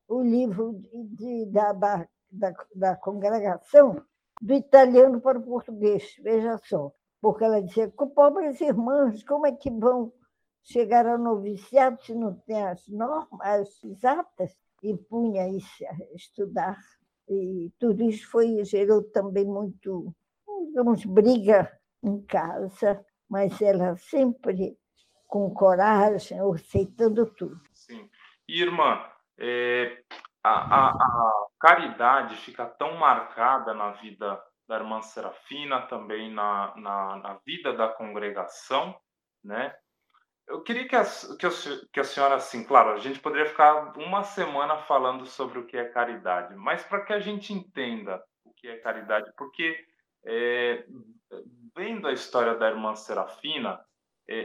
o 0.06 0.22
livro 0.22 0.80
de, 0.92 1.46
da, 1.46 1.72
da 1.72 2.08
da, 2.30 2.54
da 2.74 2.96
congregação 2.96 4.02
do 4.40 4.54
italiano 4.54 5.20
para 5.20 5.38
o 5.38 5.42
português, 5.42 6.14
veja 6.22 6.58
só. 6.64 6.92
Porque 7.20 7.44
ela 7.44 7.60
dizia, 7.60 7.90
com 7.90 8.08
pobres 8.08 8.60
irmãos, 8.60 9.22
como 9.24 9.46
é 9.46 9.52
que 9.52 9.70
vão 9.70 10.12
chegar 10.62 11.06
ao 11.06 11.18
noviciado 11.18 12.00
se 12.02 12.14
não 12.14 12.34
tem 12.46 12.62
as 12.62 12.86
normas 12.88 13.82
exatas? 13.84 14.56
E 14.82 14.96
punha 14.96 15.46
isso 15.48 15.84
a 15.86 16.14
estudar. 16.14 16.78
E 17.28 17.70
tudo 17.78 18.02
isso 18.02 18.30
foi, 18.30 18.64
gerou 18.64 19.02
também 19.02 19.44
muito, 19.44 20.14
digamos, 20.66 21.04
briga 21.04 21.70
em 22.02 22.22
casa, 22.22 23.04
mas 23.28 23.60
ela 23.60 23.94
sempre 23.96 24.78
com 25.30 25.48
coragem, 25.54 26.38
aceitando 26.40 27.24
tudo. 27.24 27.60
Sim. 27.72 28.10
Irmã, 28.48 29.00
é, 29.38 30.02
a, 30.42 30.50
a, 30.50 30.88
a, 30.90 31.46
caridade 31.60 32.34
fica 32.36 32.66
tão 32.66 32.96
marcada 32.96 33.72
na 33.72 33.92
vida 33.92 34.42
da 34.66 34.76
irmã 34.76 35.00
Serafina, 35.00 35.82
também 35.82 36.32
na, 36.32 36.74
na, 36.76 37.16
na 37.16 37.34
vida 37.46 37.72
da 37.72 37.88
congregação, 37.88 38.94
né? 39.42 39.74
Eu 40.48 40.62
queria 40.62 40.88
que 40.88 40.96
a, 40.96 41.04
que, 41.38 41.46
a, 41.46 41.50
que 41.92 42.00
a 42.00 42.04
senhora, 42.04 42.34
assim, 42.34 42.64
claro, 42.64 42.90
a 42.90 42.98
gente 42.98 43.20
poderia 43.20 43.46
ficar 43.46 43.96
uma 43.96 44.24
semana 44.24 44.78
falando 44.78 45.24
sobre 45.26 45.60
o 45.60 45.66
que 45.66 45.76
é 45.76 45.84
caridade, 45.84 46.56
mas 46.56 46.82
para 46.82 47.04
que 47.04 47.12
a 47.12 47.20
gente 47.20 47.52
entenda 47.52 48.20
o 48.44 48.52
que 48.52 48.66
é 48.66 48.78
caridade, 48.78 49.32
porque 49.36 49.76
é, 50.26 50.84
vendo 51.76 52.08
a 52.08 52.12
história 52.12 52.56
da 52.56 52.68
irmã 52.68 52.96
Serafina, 52.96 53.80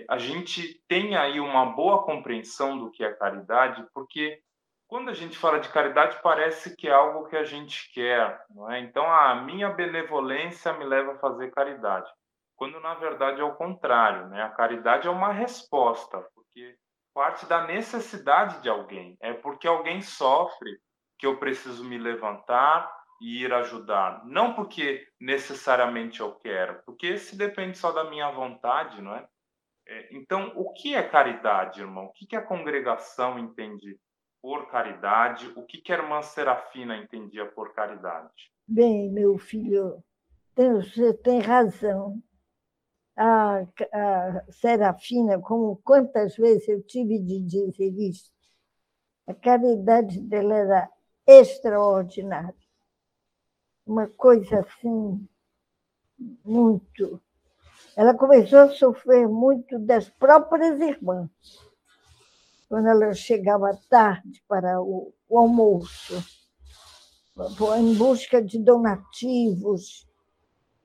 a 0.09 0.17
gente 0.17 0.81
tem 0.87 1.15
aí 1.15 1.39
uma 1.39 1.65
boa 1.67 2.03
compreensão 2.03 2.77
do 2.77 2.91
que 2.91 3.03
é 3.03 3.13
caridade, 3.13 3.85
porque 3.93 4.41
quando 4.87 5.09
a 5.09 5.13
gente 5.13 5.37
fala 5.37 5.59
de 5.59 5.69
caridade, 5.69 6.19
parece 6.21 6.75
que 6.75 6.87
é 6.87 6.91
algo 6.91 7.27
que 7.27 7.35
a 7.35 7.43
gente 7.43 7.91
quer, 7.93 8.43
não 8.49 8.71
é? 8.71 8.79
Então, 8.79 9.05
a 9.05 9.35
minha 9.35 9.69
benevolência 9.69 10.73
me 10.73 10.85
leva 10.85 11.13
a 11.13 11.19
fazer 11.19 11.51
caridade, 11.51 12.09
quando 12.55 12.79
na 12.79 12.93
verdade 12.95 13.41
é 13.41 13.43
o 13.43 13.55
contrário, 13.55 14.27
né? 14.27 14.41
A 14.43 14.49
caridade 14.49 15.07
é 15.07 15.11
uma 15.11 15.31
resposta, 15.31 16.21
porque 16.33 16.77
parte 17.13 17.45
da 17.45 17.65
necessidade 17.65 18.61
de 18.61 18.69
alguém, 18.69 19.17
é 19.21 19.33
porque 19.33 19.67
alguém 19.67 20.01
sofre 20.01 20.79
que 21.17 21.25
eu 21.25 21.37
preciso 21.37 21.83
me 21.83 21.97
levantar 21.97 22.91
e 23.21 23.43
ir 23.43 23.53
ajudar, 23.53 24.23
não 24.25 24.53
porque 24.53 25.07
necessariamente 25.19 26.19
eu 26.19 26.35
quero, 26.35 26.81
porque 26.85 27.17
se 27.17 27.37
depende 27.37 27.77
só 27.77 27.91
da 27.91 28.03
minha 28.03 28.29
vontade, 28.31 29.01
não 29.01 29.15
é? 29.15 29.27
É 29.87 30.15
então, 30.15 30.51
o 30.55 30.71
que 30.73 30.95
é 30.95 31.03
caridade, 31.03 31.81
irmão? 31.81 32.05
O 32.05 32.13
que 32.13 32.35
a 32.35 32.41
congregação 32.41 33.37
entende 33.39 33.99
por 34.41 34.69
caridade? 34.69 35.47
O 35.55 35.63
que 35.63 35.91
a 35.91 35.95
irmã 35.95 36.21
Serafina 36.21 36.97
entendia 36.97 37.45
por 37.45 37.73
caridade? 37.73 38.51
Bem, 38.67 39.11
meu 39.11 39.37
filho, 39.37 40.03
você 40.55 41.13
tem 41.13 41.39
razão. 41.39 42.21
A, 43.17 43.61
a 43.93 44.51
Serafina, 44.51 45.39
como 45.39 45.77
quantas 45.77 46.35
vezes 46.35 46.67
eu 46.67 46.83
tive 46.83 47.19
de 47.19 47.41
dizer 47.41 47.93
isso, 47.97 48.31
a 49.27 49.33
caridade 49.33 50.19
dela 50.21 50.55
era 50.55 50.89
extraordinária 51.25 52.65
uma 53.85 54.07
coisa 54.07 54.61
assim, 54.61 55.27
muito. 56.43 57.21
Ela 57.95 58.13
começou 58.13 58.59
a 58.59 58.69
sofrer 58.69 59.27
muito 59.27 59.79
das 59.79 60.09
próprias 60.09 60.79
irmãs. 60.79 61.29
Quando 62.67 62.87
ela 62.87 63.13
chegava 63.13 63.77
tarde 63.89 64.43
para 64.47 64.81
o, 64.81 65.13
o 65.29 65.37
almoço, 65.37 66.23
em 67.77 67.93
busca 67.95 68.41
de 68.41 68.59
donativos 68.59 70.07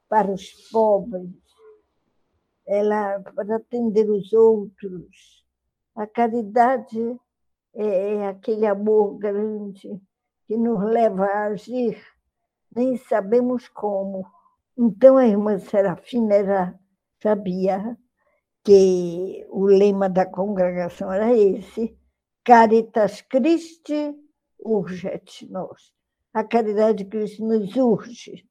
para 0.08 0.30
os 0.30 0.50
pobres, 0.70 1.30
ela 2.66 3.20
para 3.34 3.56
atender 3.56 4.08
os 4.08 4.32
outros. 4.32 5.44
A 5.96 6.06
caridade 6.06 7.18
é, 7.74 8.14
é 8.14 8.28
aquele 8.28 8.66
amor 8.66 9.18
grande 9.18 10.00
que 10.46 10.56
nos 10.56 10.82
leva 10.82 11.24
a 11.24 11.44
agir 11.46 12.00
nem 12.74 12.96
sabemos 12.96 13.68
como. 13.68 14.24
Então 14.76 15.16
a 15.16 15.26
irmã 15.26 15.58
Serafina 15.58 16.34
era, 16.34 16.80
sabia 17.22 17.96
que 18.64 19.46
o 19.50 19.64
lema 19.66 20.08
da 20.08 20.26
congregação 20.26 21.12
era 21.12 21.36
esse: 21.36 21.96
Caritas 22.44 23.20
Christi 23.22 24.14
urget 24.58 25.46
nos. 25.50 25.92
A 26.32 26.44
caridade 26.44 27.04
de 27.04 27.10
Cristo 27.10 27.44
nos 27.44 27.74
urge, 27.76 28.46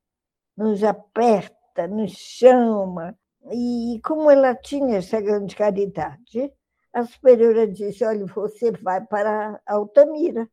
nos 0.56 0.84
aperta, 0.84 1.88
nos 1.88 2.12
chama. 2.12 3.18
E 3.52 4.02
como 4.04 4.30
ela 4.30 4.54
tinha 4.54 4.98
essa 4.98 5.22
grande 5.22 5.56
caridade, 5.56 6.54
a 6.94 7.06
superiora 7.06 7.68
disse: 7.68 8.04
Olha, 8.04 8.26
você 8.26 8.72
vai 8.72 9.06
para 9.06 9.62
Altamira. 9.66 10.50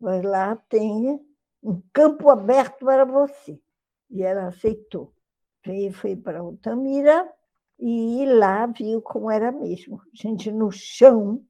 Vai 0.00 0.22
lá, 0.22 0.56
tem 0.68 1.20
um 1.62 1.82
campo 1.92 2.30
aberto 2.30 2.84
para 2.84 3.04
você. 3.04 3.60
E 4.10 4.22
ela 4.22 4.48
aceitou. 4.48 5.12
Veio, 5.68 5.92
foi 5.92 6.16
para 6.16 6.40
Altamira 6.40 7.30
e 7.78 8.24
lá 8.24 8.64
viu 8.64 9.02
como 9.02 9.30
era 9.30 9.52
mesmo. 9.52 10.00
Gente 10.14 10.50
no 10.50 10.70
chão, 10.72 11.44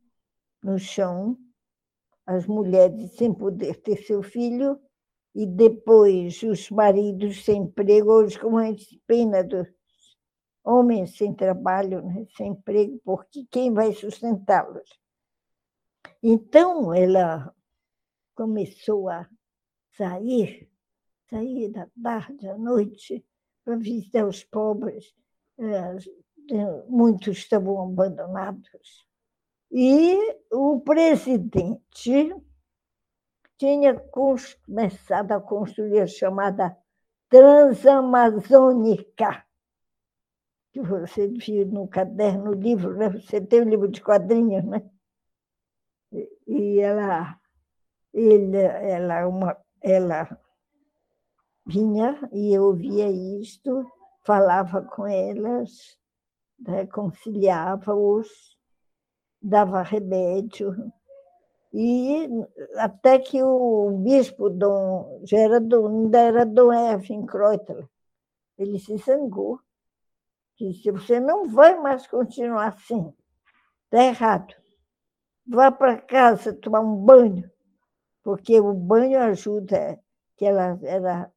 no 0.60 0.76
chão, 0.76 1.38
as 2.26 2.44
mulheres 2.44 3.14
sem 3.14 3.32
poder 3.32 3.80
ter 3.80 3.96
seu 3.98 4.20
filho, 4.20 4.76
e 5.32 5.46
depois 5.46 6.42
os 6.42 6.68
maridos 6.68 7.44
sem 7.44 7.62
emprego, 7.62 8.10
hoje 8.10 8.36
como 8.40 8.58
a 8.58 8.64
pena 9.06 9.44
dos 9.44 9.68
homens 10.64 11.16
sem 11.16 11.32
trabalho, 11.32 12.02
né? 12.02 12.26
sem 12.36 12.48
emprego, 12.50 13.00
porque 13.04 13.46
quem 13.48 13.72
vai 13.72 13.92
sustentá-los? 13.92 14.98
Então, 16.20 16.92
ela 16.92 17.54
começou 18.34 19.08
a 19.08 19.28
sair, 19.96 20.68
sair 21.30 21.70
da 21.70 21.86
tarde 22.02 22.48
à 22.48 22.58
noite 22.58 23.24
para 23.68 23.76
visitar 23.76 24.26
os 24.26 24.42
pobres. 24.44 25.14
Eh, 25.58 25.96
muitos 26.88 27.36
estavam 27.36 27.82
abandonados. 27.82 29.06
E 29.70 30.16
o 30.50 30.80
presidente 30.80 32.34
tinha 33.58 33.94
começado 33.94 35.32
a 35.32 35.40
construir 35.42 36.00
a 36.00 36.06
chamada 36.06 36.74
Transamazônica, 37.28 39.44
que 40.72 40.80
você 40.80 41.28
viu 41.28 41.66
no 41.66 41.86
caderno, 41.86 42.46
no 42.46 42.52
livro, 42.52 42.96
né? 42.96 43.10
você 43.10 43.38
tem 43.38 43.60
o 43.60 43.66
um 43.66 43.68
livro 43.68 43.88
de 43.88 44.00
quadrinhos, 44.00 44.64
né? 44.64 44.90
E 46.46 46.80
ela, 46.80 47.38
ele, 48.14 48.56
ela 48.56 49.18
é 49.18 49.26
uma 49.26 49.54
ela 49.82 50.40
vinha 51.68 52.18
e 52.32 52.54
eu 52.54 52.64
ouvia 52.64 53.08
isto, 53.08 53.86
falava 54.24 54.82
com 54.82 55.06
elas, 55.06 55.98
reconciliava-os, 56.66 58.28
dava 59.40 59.82
remédio. 59.82 60.74
E 61.72 62.28
até 62.76 63.18
que 63.18 63.42
o 63.42 63.98
bispo 64.02 64.48
Dom, 64.48 65.20
já 65.24 65.38
era 65.38 65.60
Dom, 65.60 65.86
ainda 65.86 66.18
era 66.18 66.46
Dom 66.46 66.72
Erwin 66.72 67.26
Kreutler, 67.26 67.86
ele 68.56 68.78
se 68.78 68.96
zangou. 68.96 69.60
Disse, 70.58 70.90
você 70.90 71.20
não 71.20 71.48
vai 71.48 71.78
mais 71.78 72.06
continuar 72.08 72.68
assim. 72.68 73.12
Está 73.84 74.04
errado. 74.04 74.54
Vá 75.46 75.70
para 75.70 76.00
casa 76.00 76.52
tomar 76.52 76.80
um 76.80 76.96
banho 76.96 77.48
porque 78.28 78.60
o 78.60 78.74
banho 78.74 79.18
ajuda, 79.20 79.98
que 80.38 80.44
ela, 80.44 80.78
ela 80.84 81.30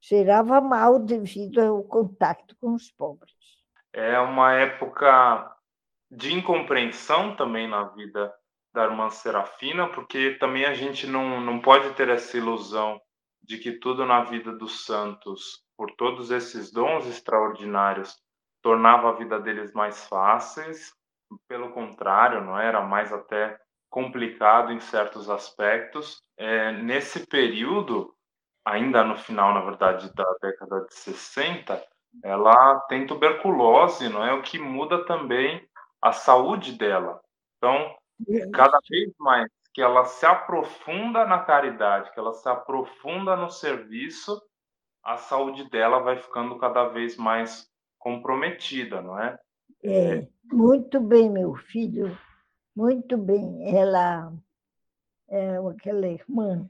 cheirava 0.00 0.60
mal 0.60 0.98
devido 0.98 1.60
ao 1.60 1.84
contato 1.84 2.56
com 2.60 2.74
os 2.74 2.90
pobres. 2.90 3.32
É 3.92 4.18
uma 4.18 4.52
época 4.52 5.56
de 6.10 6.34
incompreensão 6.34 7.36
também 7.36 7.68
na 7.68 7.84
vida 7.84 8.34
da 8.74 8.84
irmã 8.84 9.08
Serafina, 9.10 9.88
porque 9.88 10.32
também 10.40 10.64
a 10.64 10.74
gente 10.74 11.06
não, 11.06 11.40
não 11.40 11.60
pode 11.60 11.94
ter 11.94 12.08
essa 12.08 12.36
ilusão 12.36 13.00
de 13.42 13.58
que 13.58 13.72
tudo 13.72 14.04
na 14.04 14.24
vida 14.24 14.52
dos 14.52 14.84
santos, 14.84 15.64
por 15.76 15.90
todos 15.96 16.30
esses 16.30 16.72
dons 16.72 17.06
extraordinários, 17.06 18.16
tornava 18.62 19.10
a 19.10 19.14
vida 19.14 19.40
deles 19.40 19.72
mais 19.72 20.06
fáceis. 20.06 20.92
Pelo 21.48 21.72
contrário, 21.72 22.44
não 22.44 22.58
era 22.58 22.80
mais 22.80 23.12
até 23.12 23.58
complicado 23.90 24.72
em 24.72 24.80
certos 24.80 25.28
aspectos. 25.28 26.22
É, 26.38 26.72
nesse 26.72 27.26
período, 27.26 28.14
ainda 28.64 29.04
no 29.04 29.16
final, 29.16 29.52
na 29.52 29.60
verdade, 29.60 30.10
da 30.14 30.24
década 30.40 30.86
de 30.86 30.94
60, 30.94 31.84
ela 32.24 32.80
tem 32.88 33.06
tuberculose, 33.06 34.08
não 34.08 34.24
é? 34.24 34.32
O 34.32 34.42
que 34.42 34.58
muda 34.58 35.04
também 35.04 35.62
a 36.00 36.12
saúde 36.12 36.72
dela. 36.72 37.20
Então, 37.58 37.94
cada 38.52 38.78
vez 38.88 39.12
mais 39.18 39.50
que 39.72 39.82
ela 39.82 40.04
se 40.04 40.26
aprofunda 40.26 41.24
na 41.26 41.40
caridade, 41.40 42.12
que 42.12 42.18
ela 42.18 42.32
se 42.32 42.48
aprofunda 42.48 43.36
no 43.36 43.50
serviço, 43.50 44.40
a 45.04 45.16
saúde 45.16 45.68
dela 45.70 46.00
vai 46.00 46.16
ficando 46.16 46.58
cada 46.58 46.88
vez 46.88 47.16
mais 47.16 47.68
comprometida, 47.98 49.00
não 49.00 49.18
é? 49.18 49.38
É, 49.82 50.26
muito 50.52 51.00
bem, 51.00 51.30
meu 51.30 51.54
filho, 51.54 52.18
muito 52.74 53.16
bem. 53.16 53.76
Ela 53.76 54.32
é 55.28 55.56
aquela 55.56 56.08
irmã. 56.08 56.68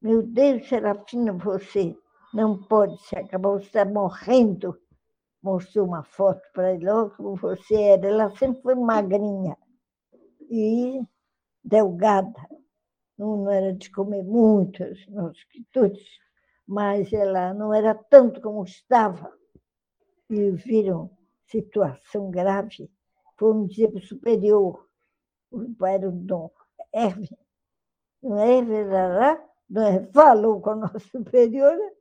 Meu 0.00 0.22
Deus, 0.22 0.68
Serafina, 0.68 1.32
você 1.32 1.96
não 2.34 2.62
pode 2.64 3.00
se 3.02 3.16
acabar, 3.16 3.50
você 3.50 3.66
está 3.66 3.84
morrendo. 3.84 4.78
Mostrou 5.42 5.86
uma 5.86 6.04
foto 6.04 6.42
para 6.52 6.74
ele, 6.74 6.88
olha 6.88 7.10
como 7.10 7.36
você 7.36 7.74
era. 7.74 8.06
Ela 8.06 8.30
sempre 8.36 8.62
foi 8.62 8.74
magrinha 8.74 9.56
e 10.50 11.00
delgada. 11.64 12.48
Não, 13.18 13.36
não 13.36 13.50
era 13.50 13.72
de 13.72 13.90
comer 13.90 14.22
muitas 14.22 15.06
nos 15.08 15.42
quitutes, 15.44 16.06
mas 16.66 17.12
ela 17.12 17.52
não 17.54 17.72
era 17.72 17.94
tanto 17.94 18.40
como 18.40 18.64
estava. 18.64 19.32
E 20.30 20.50
viram 20.50 21.10
situação 21.46 22.30
grave, 22.30 22.90
foram 23.38 23.66
dizer 23.66 23.88
para 23.90 23.98
o 23.98 24.06
superior, 24.06 24.88
o 25.52 25.74
pai 25.74 25.94
era 25.94 26.08
o 26.08 26.12
Dom 26.12 26.50
Herve, 26.92 27.36
não 28.22 28.38
é 28.38 28.62
verdade? 28.62 29.42
Falou 30.12 30.60
com 30.60 30.70
a 30.70 30.76
nossa 30.76 30.98
superiora 30.98 31.92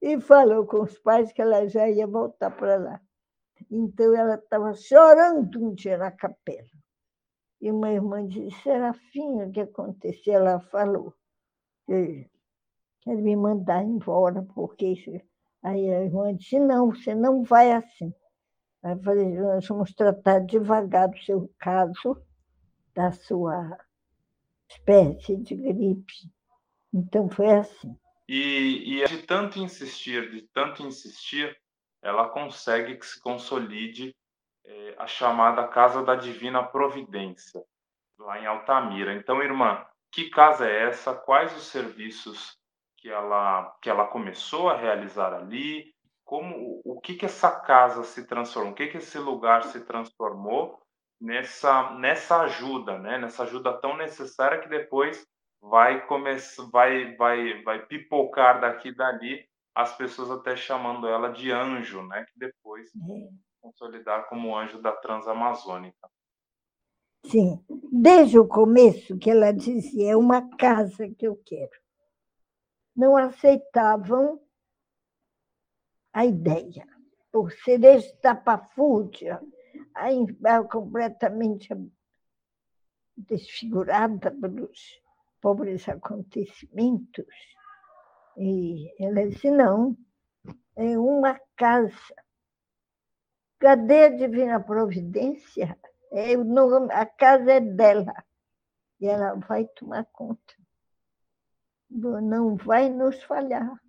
e 0.00 0.20
falou 0.20 0.66
com 0.66 0.82
os 0.82 0.98
pais 0.98 1.32
que 1.32 1.42
ela 1.42 1.66
já 1.68 1.88
ia 1.88 2.06
voltar 2.06 2.50
para 2.50 2.76
lá. 2.76 3.00
Então 3.70 4.14
ela 4.14 4.34
estava 4.34 4.74
chorando 4.74 5.64
um 5.64 5.74
dia 5.74 5.96
na 5.96 6.10
capela. 6.10 6.68
E 7.60 7.70
uma 7.70 7.90
irmã 7.90 8.26
disse, 8.26 8.62
Serafina, 8.62 9.46
o 9.46 9.50
que 9.50 9.60
aconteceu? 9.60 10.34
Ela 10.34 10.60
falou, 10.60 11.14
quer 11.86 13.16
me 13.16 13.34
mandar 13.34 13.82
embora, 13.82 14.42
porque... 14.54 14.94
Aí 15.62 15.90
a 15.90 16.04
irmã 16.04 16.32
disse, 16.36 16.60
não, 16.60 16.90
você 16.92 17.14
não 17.14 17.42
vai 17.42 17.72
assim. 17.72 18.14
Aí 18.82 18.92
eu 18.92 19.02
falei, 19.02 19.32
nós 19.32 19.66
vamos 19.66 19.92
tratar 19.94 20.40
devagar 20.40 21.08
do 21.08 21.18
seu 21.18 21.50
caso, 21.58 22.22
da 22.96 23.12
sua 23.12 23.76
espécie 24.70 25.36
de 25.36 25.54
gripe. 25.54 26.32
Então 26.92 27.28
foi 27.28 27.50
assim. 27.50 27.94
E, 28.26 29.02
e 29.02 29.04
de 29.06 29.22
tanto 29.22 29.58
insistir, 29.58 30.30
de 30.30 30.48
tanto 30.48 30.82
insistir, 30.82 31.56
ela 32.02 32.28
consegue 32.30 32.96
que 32.96 33.06
se 33.06 33.20
consolide 33.20 34.16
é, 34.64 34.94
a 34.98 35.06
chamada 35.06 35.68
Casa 35.68 36.02
da 36.02 36.16
Divina 36.16 36.62
Providência, 36.62 37.62
lá 38.18 38.40
em 38.40 38.46
Altamira. 38.46 39.14
Então, 39.14 39.42
irmã, 39.42 39.84
que 40.10 40.30
casa 40.30 40.66
é 40.66 40.88
essa? 40.88 41.14
Quais 41.14 41.54
os 41.54 41.66
serviços 41.66 42.58
que 42.96 43.08
ela, 43.10 43.76
que 43.82 43.90
ela 43.90 44.06
começou 44.06 44.68
a 44.68 44.76
realizar 44.76 45.32
ali? 45.34 45.94
Como 46.24 46.80
o 46.84 47.00
que 47.00 47.14
que 47.14 47.26
essa 47.26 47.60
casa 47.60 48.02
se 48.02 48.26
transformou? 48.26 48.72
O 48.72 48.74
que 48.74 48.88
que 48.88 48.96
esse 48.96 49.18
lugar 49.18 49.62
se 49.64 49.84
transformou 49.84 50.80
nessa 51.20 51.92
nessa 51.94 52.42
ajuda, 52.42 52.98
né? 52.98 53.18
Nessa 53.18 53.44
ajuda 53.44 53.72
tão 53.72 53.96
necessária 53.96 54.60
que 54.60 54.68
depois 54.68 55.26
vai 55.60 56.06
começar, 56.06 56.64
vai, 56.70 57.14
vai, 57.16 57.62
vai 57.62 57.86
pipocar 57.86 58.60
daqui 58.60 58.88
e 58.88 58.94
dali 58.94 59.48
as 59.74 59.96
pessoas 59.96 60.30
até 60.30 60.56
chamando 60.56 61.06
ela 61.06 61.28
de 61.28 61.50
anjo, 61.50 62.02
né? 62.02 62.24
Que 62.24 62.38
depois 62.38 62.90
é. 62.94 63.28
consolidar 63.60 64.28
como 64.28 64.56
anjo 64.56 64.80
da 64.80 64.92
Transamazônica. 64.92 66.08
Sim, 67.26 67.62
desde 67.92 68.38
o 68.38 68.46
começo 68.46 69.18
que 69.18 69.30
ela 69.30 69.52
dizia 69.52 70.12
é 70.12 70.16
uma 70.16 70.48
casa 70.56 71.08
que 71.08 71.26
eu 71.26 71.36
quero. 71.44 71.72
Não 72.94 73.16
aceitavam 73.16 74.40
a 76.12 76.24
ideia, 76.24 76.86
por 77.30 77.52
ser 77.52 77.84
estapafúrdia, 77.84 79.38
completamente 80.68 81.68
desfigurada 83.16 84.30
pelos 84.30 85.00
pobres 85.40 85.88
acontecimentos. 85.88 87.26
E 88.36 88.92
ela 89.02 89.26
disse: 89.28 89.50
não, 89.50 89.96
é 90.76 90.98
uma 90.98 91.40
casa. 91.56 92.14
Cadê 93.58 94.04
a 94.04 94.16
divina 94.16 94.60
providência? 94.60 95.78
É, 96.12 96.34
a 96.92 97.06
casa 97.06 97.52
é 97.52 97.60
dela. 97.60 98.14
E 99.00 99.06
ela 99.06 99.34
vai 99.34 99.64
tomar 99.66 100.04
conta. 100.12 100.54
Não 101.88 102.56
vai 102.56 102.90
nos 102.90 103.22
falhar. 103.22 103.80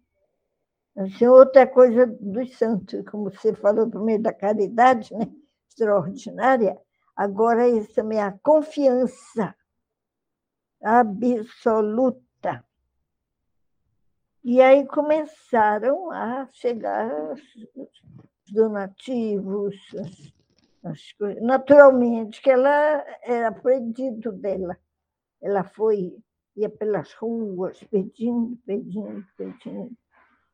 Assim, 0.96 1.28
outra 1.28 1.68
coisa 1.68 2.08
dos 2.08 2.58
santos, 2.58 3.04
como 3.10 3.30
você 3.30 3.54
falou 3.54 3.90
por 3.90 4.04
meio 4.04 4.22
da 4.22 4.34
caridade, 4.34 5.14
né? 5.14 5.28
Extraordinária, 5.78 6.80
agora 7.16 7.68
isso 7.68 7.94
também 7.94 8.18
é 8.18 8.24
a 8.24 8.40
confiança 8.40 9.56
absoluta. 10.82 12.66
E 14.44 14.62
aí 14.62 14.86
começaram 14.88 16.12
a 16.12 16.48
chegar 16.52 17.34
os 17.34 18.52
donativos, 18.52 19.76
as, 20.00 20.92
as 20.92 21.12
coisas. 21.14 21.44
naturalmente 21.44 22.42
que 22.42 22.50
ela 22.50 23.06
era 23.22 23.52
pedido 23.52 24.32
dela. 24.32 24.78
Ela 25.42 25.64
foi, 25.64 26.18
ia 26.56 26.70
pelas 26.70 27.14
ruas 27.14 27.84
pedindo, 27.84 28.58
pedindo, 28.66 29.26
pedindo. 29.36 29.92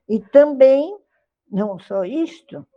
E 0.10 0.20
também, 0.20 0.98
não 1.50 1.80
só 1.80 2.04
isto, 2.04 2.68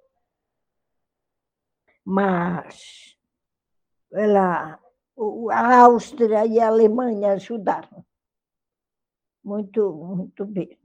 mas 2.06 3.18
ela 4.12 4.78
a 5.50 5.80
Áustria 5.80 6.46
e 6.46 6.60
a 6.60 6.68
Alemanha 6.68 7.32
ajudaram. 7.32 8.04
Muito, 9.42 9.92
muito 9.92 10.44
bem. 10.44 10.78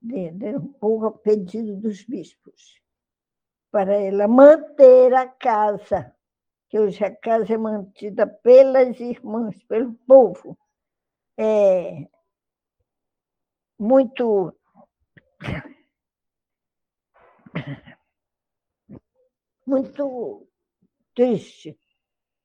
Deram 0.00 0.60
um 0.60 0.72
pouco 0.72 1.06
a 1.06 1.12
pedido 1.12 1.76
dos 1.76 2.04
bispos, 2.04 2.80
para 3.70 3.94
ela 3.94 4.28
manter 4.28 5.12
a 5.14 5.26
casa, 5.26 6.14
que 6.68 6.78
hoje 6.78 7.04
a 7.04 7.14
casa 7.14 7.54
é 7.54 7.58
mantida 7.58 8.26
pelas 8.26 9.00
irmãs, 9.00 9.62
pelo 9.64 9.94
povo. 10.06 10.56
É 11.36 12.08
muito 13.78 14.54
muito 19.66 20.46
triste 21.14 21.78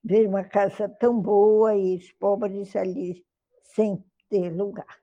ver 0.04 0.28
uma 0.28 0.44
casa 0.44 0.88
tão 0.88 1.20
boa 1.20 1.76
e 1.76 1.98
os 1.98 2.12
pobres 2.14 2.76
ali 2.76 3.26
sem 3.64 4.04
ter 4.30 4.50
lugar. 4.50 5.00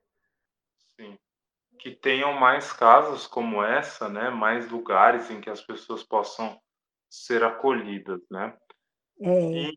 Sim. 0.96 1.18
Que 1.78 1.90
tenham 1.90 2.32
mais 2.32 2.72
casas 2.72 3.26
como 3.26 3.62
essa, 3.62 4.08
né? 4.08 4.30
mais 4.30 4.70
lugares 4.70 5.30
em 5.30 5.40
que 5.40 5.50
as 5.50 5.60
pessoas 5.60 6.02
possam 6.02 6.60
ser 7.10 7.44
acolhidas. 7.44 8.20
Né? 8.30 8.56
É. 9.20 9.70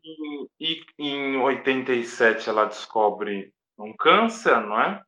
E, 0.58 0.84
e 0.98 1.08
em 1.08 1.36
87 1.36 2.48
ela 2.48 2.64
descobre 2.64 3.52
um 3.78 3.94
câncer, 3.96 4.60
não 4.60 4.80
é? 4.80 5.02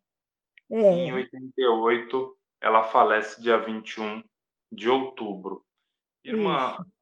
é. 0.71 0.95
E 0.95 1.09
em 1.09 1.13
88 1.13 2.39
ela 2.61 2.85
falece 2.85 3.43
dia 3.43 3.59
21 3.59 4.23
de 4.71 4.89
outubro. 4.89 5.65
Irmã, 6.25 6.77
Isso 6.81 6.93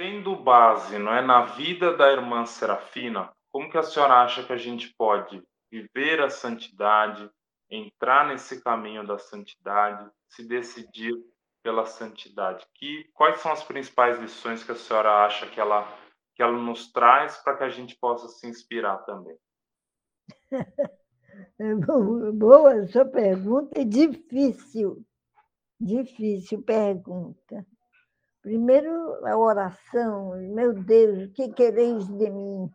tendo 0.00 0.34
base 0.34 0.98
não 0.98 1.12
é, 1.12 1.20
na 1.20 1.44
vida 1.44 1.94
da 1.94 2.10
irmã 2.10 2.46
Serafina, 2.46 3.30
como 3.50 3.70
que 3.70 3.76
a 3.76 3.82
senhora 3.82 4.22
acha 4.22 4.42
que 4.42 4.50
a 4.50 4.56
gente 4.56 4.94
pode 4.96 5.42
viver 5.70 6.22
a 6.22 6.30
santidade, 6.30 7.30
entrar 7.68 8.26
nesse 8.26 8.62
caminho 8.62 9.06
da 9.06 9.18
santidade, 9.18 10.10
se 10.26 10.42
decidir 10.48 11.12
pela 11.62 11.84
santidade? 11.84 12.66
Que, 12.76 13.10
quais 13.12 13.40
são 13.40 13.52
as 13.52 13.62
principais 13.62 14.18
lições 14.18 14.64
que 14.64 14.72
a 14.72 14.74
senhora 14.74 15.26
acha 15.26 15.46
que 15.46 15.60
ela, 15.60 15.86
que 16.34 16.42
ela 16.42 16.56
nos 16.56 16.90
traz 16.90 17.36
para 17.36 17.58
que 17.58 17.64
a 17.64 17.68
gente 17.68 17.94
possa 17.94 18.26
se 18.26 18.46
inspirar 18.46 19.04
também? 19.04 19.36
Boa 22.38 22.86
sua 22.86 23.04
pergunta, 23.04 23.78
é 23.78 23.84
difícil, 23.84 25.04
difícil 25.78 26.62
pergunta. 26.62 27.66
Primeiro, 28.42 29.26
a 29.26 29.36
oração, 29.36 30.34
meu 30.54 30.72
Deus, 30.72 31.24
o 31.24 31.32
que 31.32 31.52
quereis 31.52 32.06
de 32.06 32.30
mim? 32.30 32.70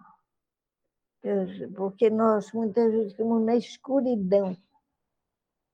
Porque 1.75 2.09
nós 2.09 2.51
muitas 2.53 2.91
vezes 2.91 3.11
estamos 3.11 3.43
na 3.43 3.55
escuridão. 3.55 4.55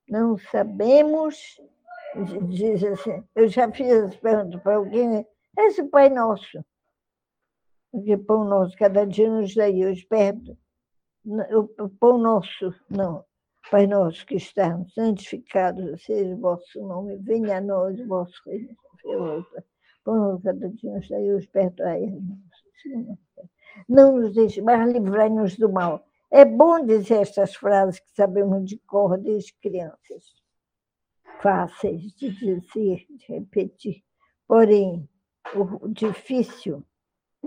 Não 0.08 0.38
sabemos, 0.38 1.60
diz 2.48 2.84
assim, 2.86 3.22
eu 3.36 3.50
já 3.50 3.70
fiz 3.70 3.88
essa 3.88 4.18
pergunta 4.18 4.60
para 4.60 4.78
alguém, 4.78 5.28
esse 5.58 5.84
Pai 5.84 6.10
Nosso, 6.10 6.64
que 7.92 8.18
Pão 8.18 8.46
Nosso, 8.46 8.78
cada 8.78 9.06
dia 9.06 9.30
nos 9.30 9.54
dai 9.54 9.86
hoje 9.86 10.06
perto. 10.06 10.58
o 11.26 11.90
pão 12.00 12.18
nosso, 12.18 12.74
não, 12.90 13.26
Pai 13.70 13.88
nosso 13.88 14.26
que 14.26 14.36
está 14.36 14.82
santificado 14.96 15.98
seja 16.00 16.34
o 16.34 16.40
vosso 16.40 16.82
nome, 16.82 17.18
venha 17.18 17.58
a 17.58 17.62
nós 17.62 18.00
o 18.00 18.08
vosso 18.08 18.42
reino, 18.46 18.76
pão 20.04 20.40
cada 20.42 20.70
dia 20.70 20.94
nos 20.94 21.10
dai 21.10 21.32
os 21.32 21.46
perdoai 21.48 22.20
não 23.88 24.18
nos 24.18 24.34
deixe, 24.34 24.62
mas 24.62 24.92
livrai-nos 24.92 25.58
do 25.58 25.72
mal. 25.72 26.06
É 26.30 26.46
bom 26.46 26.86
dizer 26.86 27.22
estas 27.22 27.56
frases 27.56 28.00
que 28.00 28.12
sabemos 28.16 28.66
de 28.66 28.78
cor 28.80 29.18
desde 29.18 29.54
crianças, 29.56 30.24
fáceis 31.42 32.14
de 32.14 32.32
dizer, 32.32 33.06
de 33.10 33.26
repetir. 33.28 34.04
Porém, 34.48 35.08
o 35.56 35.88
difícil 35.90 36.84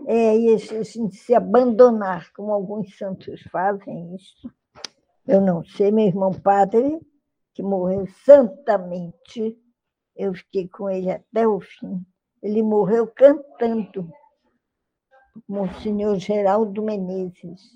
é 0.07 0.37
esse, 0.37 0.85
se 0.85 1.35
abandonar, 1.35 2.31
como 2.33 2.53
alguns 2.53 2.97
santos 2.97 3.43
fazem 3.51 4.15
isso. 4.15 4.51
Eu 5.27 5.41
não 5.41 5.65
sei, 5.65 5.91
meu 5.91 6.07
irmão 6.07 6.33
padre, 6.33 7.01
que 7.55 7.63
morreu 7.63 8.07
santamente, 8.25 9.59
eu 10.15 10.35
fiquei 10.35 10.69
com 10.69 10.91
ele 10.91 11.11
até 11.11 11.47
o 11.47 11.61
fim. 11.61 12.05
Ele 12.45 12.63
morreu 12.63 13.07
cantando, 13.07 14.13
Monsenhor 15.49 16.17
Geraldo 16.17 16.83
Menezes, 16.83 17.73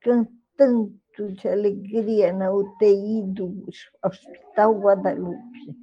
cantando 0.00 0.96
de 1.34 1.48
alegria 1.48 2.32
na 2.32 2.52
UTI 2.52 3.24
do 3.26 3.66
Hospital 4.04 4.78
Guadalupe. 4.78 5.76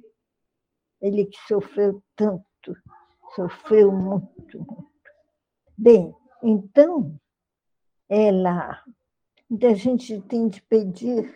Ele 1.02 1.26
que 1.26 1.36
sofreu 1.46 2.02
tanto, 2.16 2.74
sofreu 3.36 3.92
muito, 3.92 4.58
muito. 4.58 4.88
Bem, 5.76 6.14
então, 6.42 7.20
ela. 8.08 8.82
Então 9.50 9.70
a 9.70 9.74
gente 9.74 10.18
tem 10.22 10.48
de 10.48 10.62
pedir, 10.62 11.30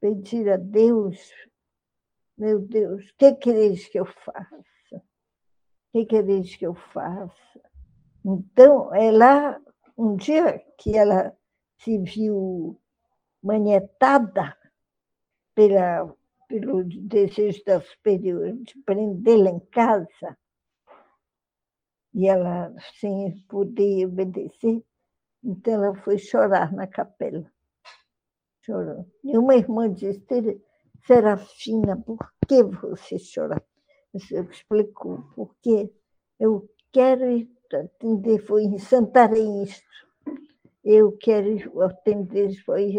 pedir 0.00 0.48
a 0.48 0.56
Deus, 0.56 1.18
meu 2.38 2.60
Deus, 2.60 3.10
o 3.10 3.16
que 3.18 3.34
quereis 3.34 3.86
que 3.88 4.00
eu 4.00 4.06
faça? 4.06 4.71
Que 5.92 6.06
quereis 6.06 6.56
que 6.56 6.66
eu 6.66 6.74
faça? 6.74 7.60
Então, 8.24 8.94
ela, 8.94 9.60
um 9.96 10.16
dia 10.16 10.58
que 10.78 10.96
ela 10.96 11.36
se 11.78 11.98
viu 11.98 12.80
manietada 13.42 14.56
pela, 15.54 16.14
pelo 16.48 16.84
desejo 16.84 17.62
da 17.64 17.80
superior 17.80 18.52
de 18.62 18.78
prendê-la 18.86 19.50
em 19.50 19.60
casa, 19.60 20.38
e 22.14 22.26
ela 22.26 22.74
sem 22.98 23.38
poder 23.48 24.06
obedecer, 24.06 24.82
então 25.42 25.74
ela 25.74 25.94
foi 25.96 26.18
chorar 26.18 26.72
na 26.72 26.86
capela. 26.86 27.50
Chorou. 28.64 29.06
E 29.24 29.36
uma 29.36 29.56
irmã 29.56 29.92
disse, 29.92 30.24
Serafina, 31.04 31.96
por 31.96 32.18
que 32.46 32.62
você 32.62 33.16
chora? 33.34 33.60
Você 34.12 34.40
explicou, 34.40 35.24
porque 35.34 35.92
eu 36.38 36.68
quero 36.92 37.24
atender, 37.72 38.38
foi 38.46 38.64
em 38.64 38.78
Santarém. 38.78 39.64
Eu 40.84 41.16
quero 41.16 41.80
atender, 41.82 42.54
foi 42.64 42.96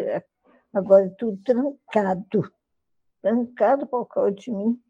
agora 0.74 1.14
tudo 1.18 1.38
trancado. 1.44 2.52
Trancado 3.22 3.88
por 3.88 4.06
causa 4.06 4.32
de 4.32 4.52
mim. 4.52 4.82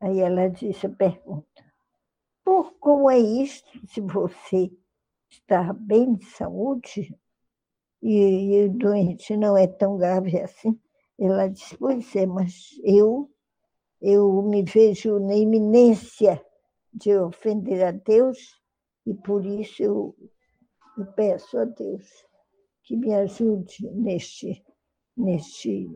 Aí 0.00 0.20
ela 0.20 0.48
disse 0.48 0.86
a 0.86 0.90
pergunta, 0.90 1.64
por 2.42 2.72
como 2.78 3.10
é 3.10 3.18
isto, 3.18 3.68
se 3.86 4.00
você 4.00 4.70
está 5.28 5.72
bem 5.72 6.14
de 6.14 6.24
saúde 6.24 7.14
e, 8.02 8.56
e 8.56 8.68
doente 8.68 9.36
não 9.36 9.56
é 9.56 9.66
tão 9.66 9.98
grave 9.98 10.40
assim? 10.40 10.80
Ela 11.18 11.48
disse, 11.48 11.76
pois 11.76 12.16
é, 12.16 12.24
mas 12.24 12.80
eu, 12.82 13.30
eu 14.00 14.42
me 14.42 14.62
vejo 14.62 15.18
na 15.18 15.34
iminência 15.34 16.44
de 16.92 17.16
ofender 17.16 17.84
a 17.84 17.90
Deus 17.90 18.38
e 19.06 19.14
por 19.14 19.44
isso 19.44 19.82
eu, 19.82 20.16
eu 20.98 21.06
peço 21.12 21.58
a 21.58 21.64
Deus 21.64 22.06
que 22.82 22.96
me 22.96 23.14
ajude 23.14 23.88
neste, 23.92 24.64
neste 25.16 25.88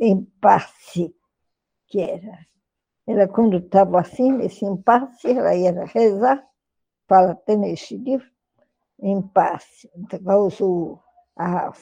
impasse 0.00 1.14
que 1.86 2.00
era 2.00 2.50
ela, 3.10 3.26
quando 3.26 3.56
estava 3.56 4.00
assim, 4.00 4.30
nesse 4.32 4.64
impasse, 4.64 5.28
ela 5.28 5.54
ia 5.54 5.84
rezar, 5.86 6.46
fala 7.08 7.32
até 7.32 7.56
neste 7.56 7.96
livro, 7.96 8.30
impasse. 9.02 9.90
Então, 9.96 10.46
usou 10.46 11.02
a 11.36 11.72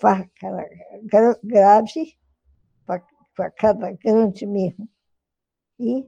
faca 0.00 0.66
grave, 1.42 2.16
facada 3.36 3.92
grande 3.92 4.46
mesmo, 4.46 4.88
e 5.78 6.06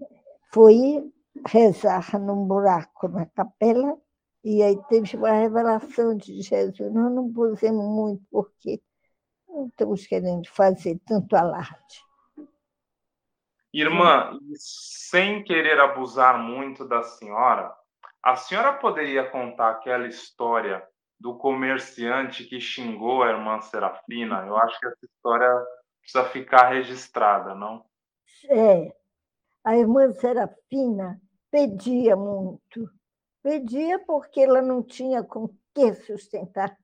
foi 0.53 1.13
rezar 1.47 2.19
num 2.19 2.47
buraco 2.47 3.09
na 3.09 3.27
capela, 3.27 3.97
e 4.45 4.63
aí 4.63 4.81
teve 4.89 5.17
uma 5.17 5.33
revelação 5.33 6.17
de 6.17 6.41
Jesus. 6.41 6.93
Nós 6.93 7.13
não 7.13 7.33
pusemos 7.33 7.85
muito, 7.85 8.23
porque 8.31 8.81
não 9.49 9.67
estamos 9.67 10.07
querendo 10.07 10.49
fazer 10.49 11.01
tanto 11.05 11.35
alarde. 11.35 12.05
Irmã, 13.73 14.39
sem 14.57 15.43
querer 15.45 15.79
abusar 15.81 16.39
muito 16.39 16.87
da 16.87 17.03
senhora, 17.03 17.75
a 18.23 18.37
senhora 18.37 18.73
poderia 18.73 19.29
contar 19.29 19.71
aquela 19.71 20.07
história 20.07 20.83
do 21.19 21.37
comerciante 21.37 22.45
que 22.45 22.61
xingou 22.61 23.23
a 23.23 23.31
irmã 23.31 23.61
Serafina? 23.61 24.47
Eu 24.47 24.57
acho 24.57 24.79
que 24.79 24.87
essa 24.87 25.07
história 25.07 25.67
precisa 26.07 26.25
ficar 26.31 26.71
registrada, 26.71 27.55
não? 27.55 27.85
É. 28.49 28.95
A 29.65 29.77
irmã 29.77 30.13
Serafina 30.13 31.21
pedia 31.51 32.15
muito. 32.15 32.89
Pedia 33.43 33.99
porque 33.99 34.41
ela 34.41 34.63
não 34.63 34.83
tinha 34.83 35.25
com 35.25 35.49
que 35.75 35.95
sustentar 35.95 36.77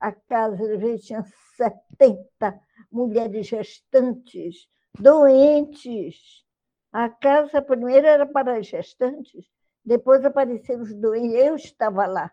a 0.00 0.10
casa. 0.12 0.64
Às 0.64 1.04
tinha 1.04 1.22
70 1.56 2.58
mulheres 2.90 3.46
gestantes 3.46 4.66
doentes. 4.98 6.42
A 6.90 7.08
casa 7.08 7.62
primeiro 7.62 8.06
era 8.06 8.26
para 8.26 8.58
as 8.58 8.66
gestantes, 8.66 9.46
depois 9.84 10.24
apareceram 10.24 10.82
os 10.82 10.94
doentes. 10.94 11.34
Eu 11.34 11.54
estava 11.54 12.06
lá. 12.06 12.32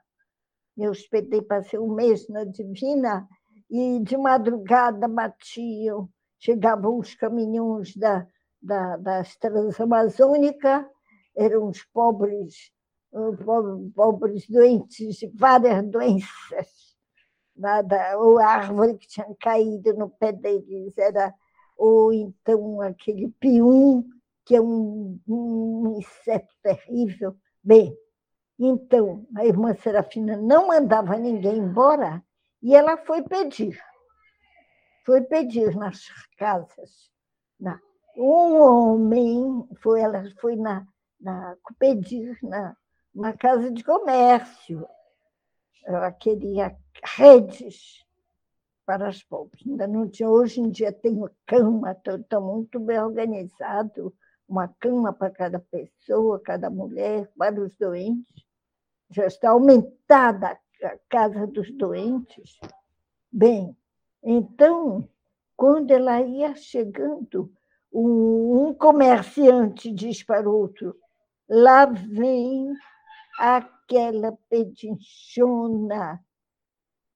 Eu 0.78 0.92
hospedei, 0.92 1.42
passei 1.42 1.78
um 1.78 1.94
mês 1.94 2.28
na 2.30 2.44
Divina 2.44 3.28
e 3.70 4.00
de 4.00 4.16
madrugada 4.16 5.08
batiam, 5.08 6.10
chegavam 6.40 7.00
os 7.00 7.16
caminhões 7.16 7.96
da, 7.96 8.28
da, 8.62 8.98
das 8.98 9.36
Transamazônicas, 9.38 10.86
eram 11.36 11.70
os 11.70 11.84
pobres, 11.86 12.72
pobres 13.96 14.48
doentes 14.50 15.18
de 15.18 15.28
várias 15.28 15.86
doenças. 15.88 16.96
Nada, 17.56 18.18
ou 18.20 18.38
a 18.38 18.46
árvore 18.46 18.98
que 18.98 19.08
tinha 19.08 19.28
caído 19.40 19.94
no 19.94 20.10
pé 20.10 20.32
deles 20.32 20.96
era 20.98 21.34
ou 21.76 22.12
então 22.12 22.82
aquele 22.82 23.30
pium, 23.40 24.04
que 24.46 24.56
é 24.56 24.62
um, 24.62 25.20
um 25.28 25.98
inseto 25.98 26.54
terrível. 26.62 27.36
Bem, 27.64 27.96
então 28.60 29.26
a 29.36 29.46
irmã 29.46 29.76
Serafina 29.76 30.36
não 30.38 30.68
mandava 30.68 31.18
ninguém 31.18 31.58
embora 31.58 32.24
e 32.62 32.76
ela 32.76 32.98
foi 32.98 33.22
pedir. 33.22 33.80
Foi 35.08 35.22
pedir 35.22 35.74
nas 35.74 36.02
casas. 36.38 37.10
Na, 37.58 37.80
um 38.18 38.62
homem, 38.62 39.66
foi, 39.82 40.02
ela 40.02 40.22
foi 40.42 40.58
na, 40.58 40.86
na, 41.18 41.56
pedir 41.80 42.38
na, 42.44 42.76
na 43.16 43.32
casa 43.32 43.72
de 43.72 43.86
comércio. 43.86 44.86
Ela 45.86 46.12
queria 46.12 46.76
redes 47.16 48.06
para 48.86 49.08
as 49.08 49.24
pobres. 49.24 49.66
Ainda 49.66 49.88
não 49.88 50.10
tinha, 50.10 50.30
hoje 50.30 50.60
em 50.60 50.70
dia 50.70 50.92
tem 50.92 51.14
uma 51.14 51.32
cama, 51.46 51.98
está 52.06 52.42
muito 52.42 52.78
bem 52.78 53.00
organizado, 53.00 54.14
uma 54.46 54.68
cama 54.68 55.14
para 55.14 55.32
cada 55.32 55.58
pessoa, 55.58 56.38
cada 56.42 56.70
mulher, 56.70 57.32
para 57.38 57.62
os 57.62 57.74
doentes. 57.78 58.46
Já 59.10 59.26
está 59.26 59.52
aumentada 59.52 60.60
a 60.84 60.98
casa 61.08 61.48
dos 61.48 61.72
doentes. 61.72 62.60
Bem, 63.32 63.74
então, 64.30 65.08
quando 65.56 65.90
ela 65.92 66.22
ia 66.22 66.54
chegando, 66.54 67.50
um, 67.94 68.74
comerciante 68.74 69.90
diz 69.90 70.22
para 70.22 70.50
outro: 70.50 70.94
lá 71.48 71.86
vem 71.86 72.74
aquela 73.40 74.38
pedinchona 74.50 76.22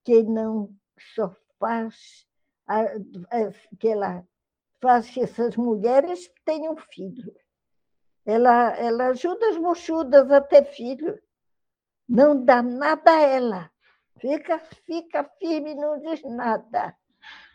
que 0.06 0.24
não 0.24 0.74
só 1.14 1.36
faz 1.60 2.26
que 3.78 3.90
ela 3.90 4.26
faz 4.80 5.10
que 5.10 5.20
essas 5.20 5.58
mulheres 5.58 6.32
tenham 6.46 6.78
filho. 6.78 7.36
Ela, 8.26 8.72
ela 8.78 9.08
ajuda 9.08 9.50
as 9.50 9.58
mochudas 9.58 10.32
a 10.32 10.40
ter 10.40 10.64
filho. 10.64 11.22
Não 12.08 12.46
dá 12.46 12.62
nada 12.62 13.12
a 13.12 13.22
ela. 13.22 13.72
Fica, 14.20 14.60
fica 14.86 15.24
firme, 15.40 15.76
não 15.76 16.00
diz 16.00 16.24
nada. 16.24 16.96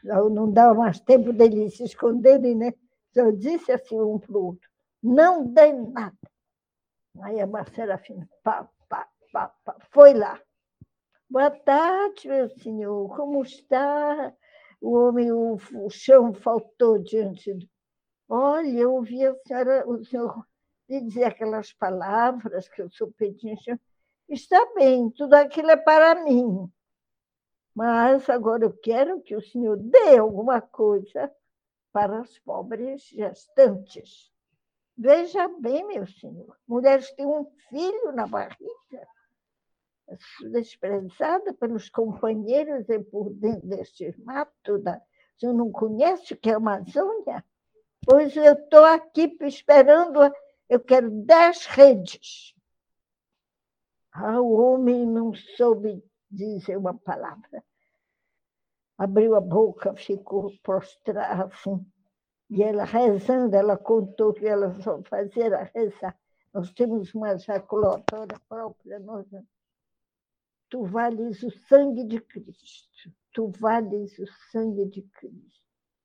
Não, 0.06 0.50
dá 0.50 0.72
mais 0.72 1.00
tempo 1.00 1.32
deles 1.32 1.76
se 1.76 1.84
esconderem, 1.84 2.54
né? 2.54 2.72
Eu 3.14 3.32
disse 3.32 3.72
assim 3.72 4.00
um 4.00 4.18
para 4.18 4.36
o 4.36 4.46
outro: 4.46 4.70
não 5.02 5.44
dê 5.44 5.72
nada. 5.72 6.16
Aí 7.22 7.40
a 7.40 7.46
Marcelafina, 7.46 8.28
pá, 8.44 8.68
pá, 8.88 9.08
pá, 9.32 9.48
pá, 9.64 9.76
foi 9.90 10.14
lá. 10.14 10.40
Boa 11.28 11.50
tarde, 11.50 12.28
meu 12.28 12.48
senhor, 12.48 13.16
como 13.16 13.42
está? 13.42 14.32
O 14.80 14.92
homem, 14.92 15.32
o, 15.32 15.58
o 15.74 15.90
chão 15.90 16.32
faltou 16.32 16.98
diante 16.98 17.52
do. 17.52 17.68
Olha, 18.28 18.68
eu 18.68 18.94
ouvi 18.94 19.24
a 19.24 19.34
senhora, 19.46 19.88
o 19.88 20.04
senhor 20.04 20.46
dizer 20.88 21.24
aquelas 21.24 21.72
palavras 21.72 22.68
que 22.68 22.80
eu 22.80 22.88
sou 22.90 23.10
pedinte. 23.12 23.76
Está 24.28 24.64
bem, 24.74 25.10
tudo 25.10 25.34
aquilo 25.34 25.70
é 25.70 25.76
para 25.76 26.22
mim. 26.22 26.70
Mas 27.76 28.30
agora 28.30 28.64
eu 28.64 28.72
quero 28.72 29.20
que 29.20 29.36
o 29.36 29.42
senhor 29.42 29.76
dê 29.76 30.16
alguma 30.16 30.62
coisa 30.62 31.30
para 31.92 32.20
as 32.20 32.38
pobres 32.38 33.02
gestantes. 33.02 34.32
Veja 34.96 35.46
bem, 35.46 35.86
meu 35.86 36.06
senhor, 36.06 36.56
mulheres 36.66 37.10
têm 37.12 37.26
um 37.26 37.44
filho 37.68 38.12
na 38.12 38.26
barriga, 38.26 39.06
desprezada 40.50 41.52
pelos 41.52 41.90
companheiros 41.90 42.88
e 42.88 42.98
por 42.98 43.28
dentro 43.34 43.68
deste 43.68 44.14
mato. 44.24 44.78
Da... 44.78 44.96
O 44.96 45.40
senhor 45.40 45.52
não 45.52 45.70
conhece 45.70 46.32
o 46.32 46.36
que 46.38 46.48
é 46.48 46.54
a 46.54 46.56
Amazônia? 46.56 47.44
Pois 48.06 48.34
eu 48.34 48.54
estou 48.54 48.86
aqui 48.86 49.36
esperando, 49.42 50.20
eu 50.66 50.80
quero 50.80 51.10
dez 51.10 51.66
redes. 51.66 52.54
Ah, 54.12 54.40
o 54.40 54.50
homem 54.52 55.04
não 55.04 55.34
soube 55.34 56.02
dizer 56.30 56.76
uma 56.76 56.94
palavra. 56.94 57.64
Abriu 58.98 59.34
a 59.34 59.40
boca, 59.40 59.94
ficou 59.94 60.52
prostrado 60.62 61.44
assim. 61.44 61.86
E 62.48 62.62
ela 62.62 62.84
rezando, 62.84 63.56
ela 63.56 63.76
contou 63.76 64.32
que 64.32 64.46
ela 64.46 64.72
só 64.80 65.02
fazia 65.02 65.70
rezar. 65.74 66.16
Nós 66.54 66.72
temos 66.72 67.12
uma 67.14 67.32
ejaculatória 67.32 68.40
própria. 68.48 68.98
Nós... 69.00 69.26
Tu 70.70 70.84
vales 70.84 71.42
o 71.42 71.50
sangue 71.68 72.04
de 72.04 72.20
Cristo. 72.20 73.12
Tu 73.32 73.52
vales 73.58 74.18
o 74.18 74.26
sangue 74.50 74.86
de 74.86 75.02
Cristo. 75.02 75.60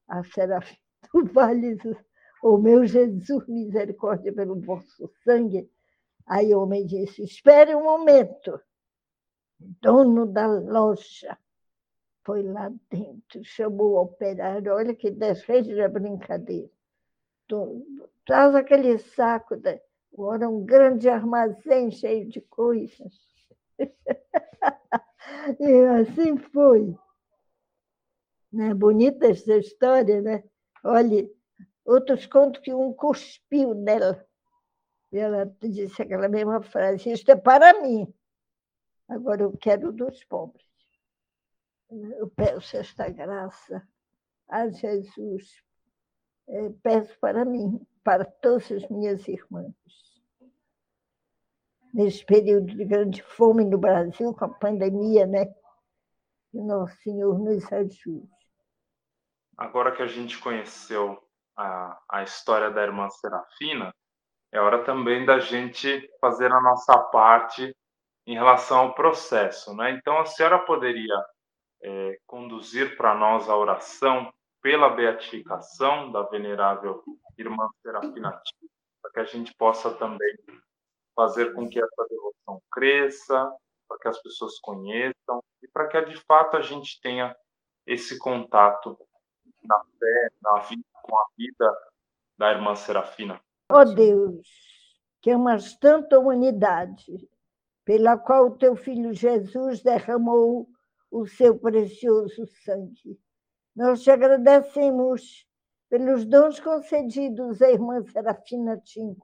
A 0.08 0.24
Serafim, 0.24 0.78
tu 1.12 1.26
vales 1.26 1.80
o, 1.86 1.96
o 2.44 2.58
meu 2.58 2.86
Jesus, 2.86 3.48
misericórdia 3.48 4.34
pelo 4.34 4.60
vosso 4.60 5.10
sangue. 5.24 5.72
Aí 6.28 6.54
o 6.54 6.62
homem 6.62 6.86
disse: 6.86 7.24
Espere 7.24 7.74
um 7.76 7.84
momento. 7.84 8.60
Dono 9.82 10.26
da 10.26 10.47
loja 10.47 11.38
foi 12.24 12.43
lá 12.43 12.72
dentro, 12.89 13.43
chamou 13.43 13.93
o 13.93 14.01
operário, 14.01 14.74
olha 14.74 14.95
que 14.95 15.12
desfecho 15.12 15.74
de 15.74 15.88
brincadeira. 15.88 16.70
Traz 18.26 18.55
aquele 18.55 18.97
saco, 18.97 19.55
de... 19.55 19.82
agora 20.14 20.49
um 20.49 20.64
grande 20.66 21.09
armazém 21.09 21.91
cheio 21.91 22.28
de 22.28 22.41
coisas. 22.41 23.14
e 25.59 25.86
assim 25.99 26.38
foi. 26.38 26.95
Né? 28.51 28.74
Bonita 28.74 29.28
essa 29.28 29.57
história, 29.57 30.22
né? 30.22 30.43
Olha, 30.84 31.30
outros 31.86 32.26
contam 32.26 32.62
que 32.62 32.74
um 32.74 32.93
cuspiu 32.93 33.74
nela. 33.74 34.26
E 35.12 35.18
ela 35.18 35.45
disse 35.62 36.01
aquela 36.01 36.30
mesma 36.30 36.62
frase: 36.62 37.12
Isto 37.12 37.32
é 37.32 37.36
para 37.36 37.82
mim, 37.82 38.12
agora 39.12 39.43
eu 39.43 39.57
quero 39.57 39.91
dos 39.91 40.24
pobres 40.24 40.72
eu 41.91 42.30
peço 42.30 42.78
esta 42.78 43.09
graça 43.09 43.86
a 44.49 44.70
Jesus, 44.70 45.62
é, 46.47 46.70
peço 46.82 47.18
para 47.20 47.45
mim, 47.45 47.86
para 48.03 48.26
todas 48.26 48.72
as 48.72 48.89
minhas 48.89 49.28
irmãs. 49.28 49.74
Nesse 51.93 52.26
período 52.26 52.68
de 52.68 52.86
grande 52.86 53.22
fome 53.22 53.66
no 53.66 53.78
Brasil, 53.78 54.34
com 54.34 54.45
a 54.45 54.49
pandemia, 54.49 55.26
né? 55.26 55.45
Que 56.49 56.59
Nosso 56.62 56.95
Senhor 57.01 57.38
nos 57.38 57.72
ajude. 57.72 58.30
Agora 59.57 59.93
que 59.93 60.01
a 60.01 60.07
gente 60.07 60.39
conheceu 60.39 61.22
a, 61.57 62.01
a 62.09 62.24
história 62.24 62.72
da 62.72 62.84
irmã 62.84 63.09
Serafina, 63.09 63.93
é 64.53 64.59
hora 64.59 64.84
também 64.84 65.26
da 65.26 65.39
gente 65.39 66.09
fazer 66.20 66.51
a 66.51 66.62
nossa 66.62 66.97
parte 66.97 67.76
em 68.26 68.36
relação 68.36 68.80
ao 68.80 68.94
processo, 68.94 69.76
né? 69.76 69.92
Então, 69.92 70.20
a 70.20 70.26
senhora 70.26 70.60
poderia 70.60 71.26
é, 71.82 72.18
conduzir 72.26 72.96
para 72.98 73.16
nós 73.16 73.50
a 73.50 73.56
oração 73.56 74.32
pela 74.62 74.90
beatificação 74.90 76.12
da 76.12 76.22
venerável 76.24 77.04
irmã 77.38 77.68
Serafina 77.82 78.40
para 79.02 79.12
que 79.12 79.20
a 79.20 79.26
gente 79.26 79.54
possa 79.56 79.92
também 79.96 80.36
fazer 81.16 81.54
com 81.54 81.68
que 81.68 81.80
essa 81.80 82.08
devoção 82.10 82.62
cresça, 82.72 83.52
para 83.88 83.98
que 84.00 84.08
as 84.08 84.22
pessoas 84.22 84.60
conheçam 84.60 85.44
e 85.62 85.68
para 85.68 85.88
que 85.88 86.02
de 86.06 86.18
fato 86.26 86.56
a 86.56 86.62
gente 86.62 87.02
tenha 87.02 87.36
esse 87.86 88.18
contato 88.20 88.98
na 89.64 89.84
fé, 90.00 90.30
na 90.42 90.60
vida, 90.62 90.84
com 91.04 91.18
a 91.18 91.26
vida 91.38 91.78
da 92.38 92.52
irmã 92.52 92.76
Serafina. 92.76 93.42
Oh 93.72 93.86
Deus, 93.86 94.48
que 95.22 95.32
amas 95.32 95.76
tanto 95.78 96.16
a 96.16 96.20
humanidade, 96.20 97.30
pela 97.86 98.18
qual 98.18 98.48
o 98.48 98.58
teu 98.58 98.76
filho 98.76 99.14
Jesus 99.14 99.82
derramou 99.82 100.68
o 101.10 101.26
seu 101.26 101.58
precioso 101.58 102.46
sangue. 102.64 103.20
Nós 103.76 104.02
te 104.04 104.12
agradecemos 104.12 105.46
pelos 105.90 106.26
dons 106.26 106.60
concedidos 106.60 107.62
à 107.62 107.70
irmã 107.70 108.02
Serafina 108.04 108.82
Cinque, 108.86 109.22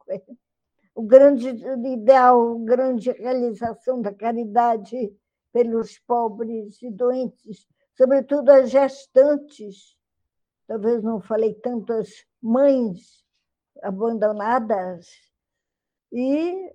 o 0.93 1.03
grande 1.03 1.49
ideal, 1.49 2.55
a 2.55 2.65
grande 2.65 3.11
realização 3.11 4.01
da 4.01 4.13
caridade 4.13 5.15
pelos 5.53 5.97
pobres 5.99 6.81
e 6.81 6.91
doentes, 6.91 7.67
sobretudo 7.95 8.49
as 8.49 8.69
gestantes. 8.69 9.95
Talvez 10.67 11.01
não 11.01 11.21
falei 11.21 11.53
tanto 11.55 11.93
as 11.93 12.09
mães 12.41 13.23
abandonadas. 13.81 15.07
E, 16.11 16.73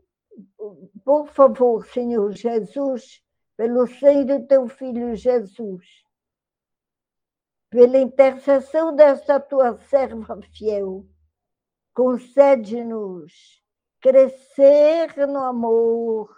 por 1.04 1.28
favor, 1.28 1.86
Senhor 1.86 2.32
Jesus, 2.32 3.22
pelo 3.56 3.86
sangue 3.86 4.38
do 4.38 4.46
teu 4.46 4.68
filho 4.68 5.14
Jesus, 5.14 6.04
pela 7.70 7.98
intercessão 7.98 8.94
desta 8.94 9.40
tua 9.40 9.78
serva 9.78 10.40
fiel, 10.42 11.06
concede-nos 11.94 13.62
crescer 14.00 15.16
no 15.26 15.38
amor, 15.38 16.36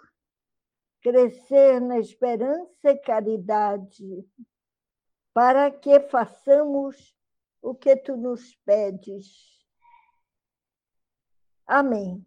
crescer 1.01 1.81
na 1.81 1.99
esperança 1.99 2.91
e 2.91 2.97
caridade, 2.97 4.25
para 5.33 5.71
que 5.71 5.99
façamos 6.01 7.15
o 7.61 7.73
que 7.73 7.95
tu 7.95 8.15
nos 8.15 8.55
pedes. 8.57 9.55
Amém. 11.65 12.23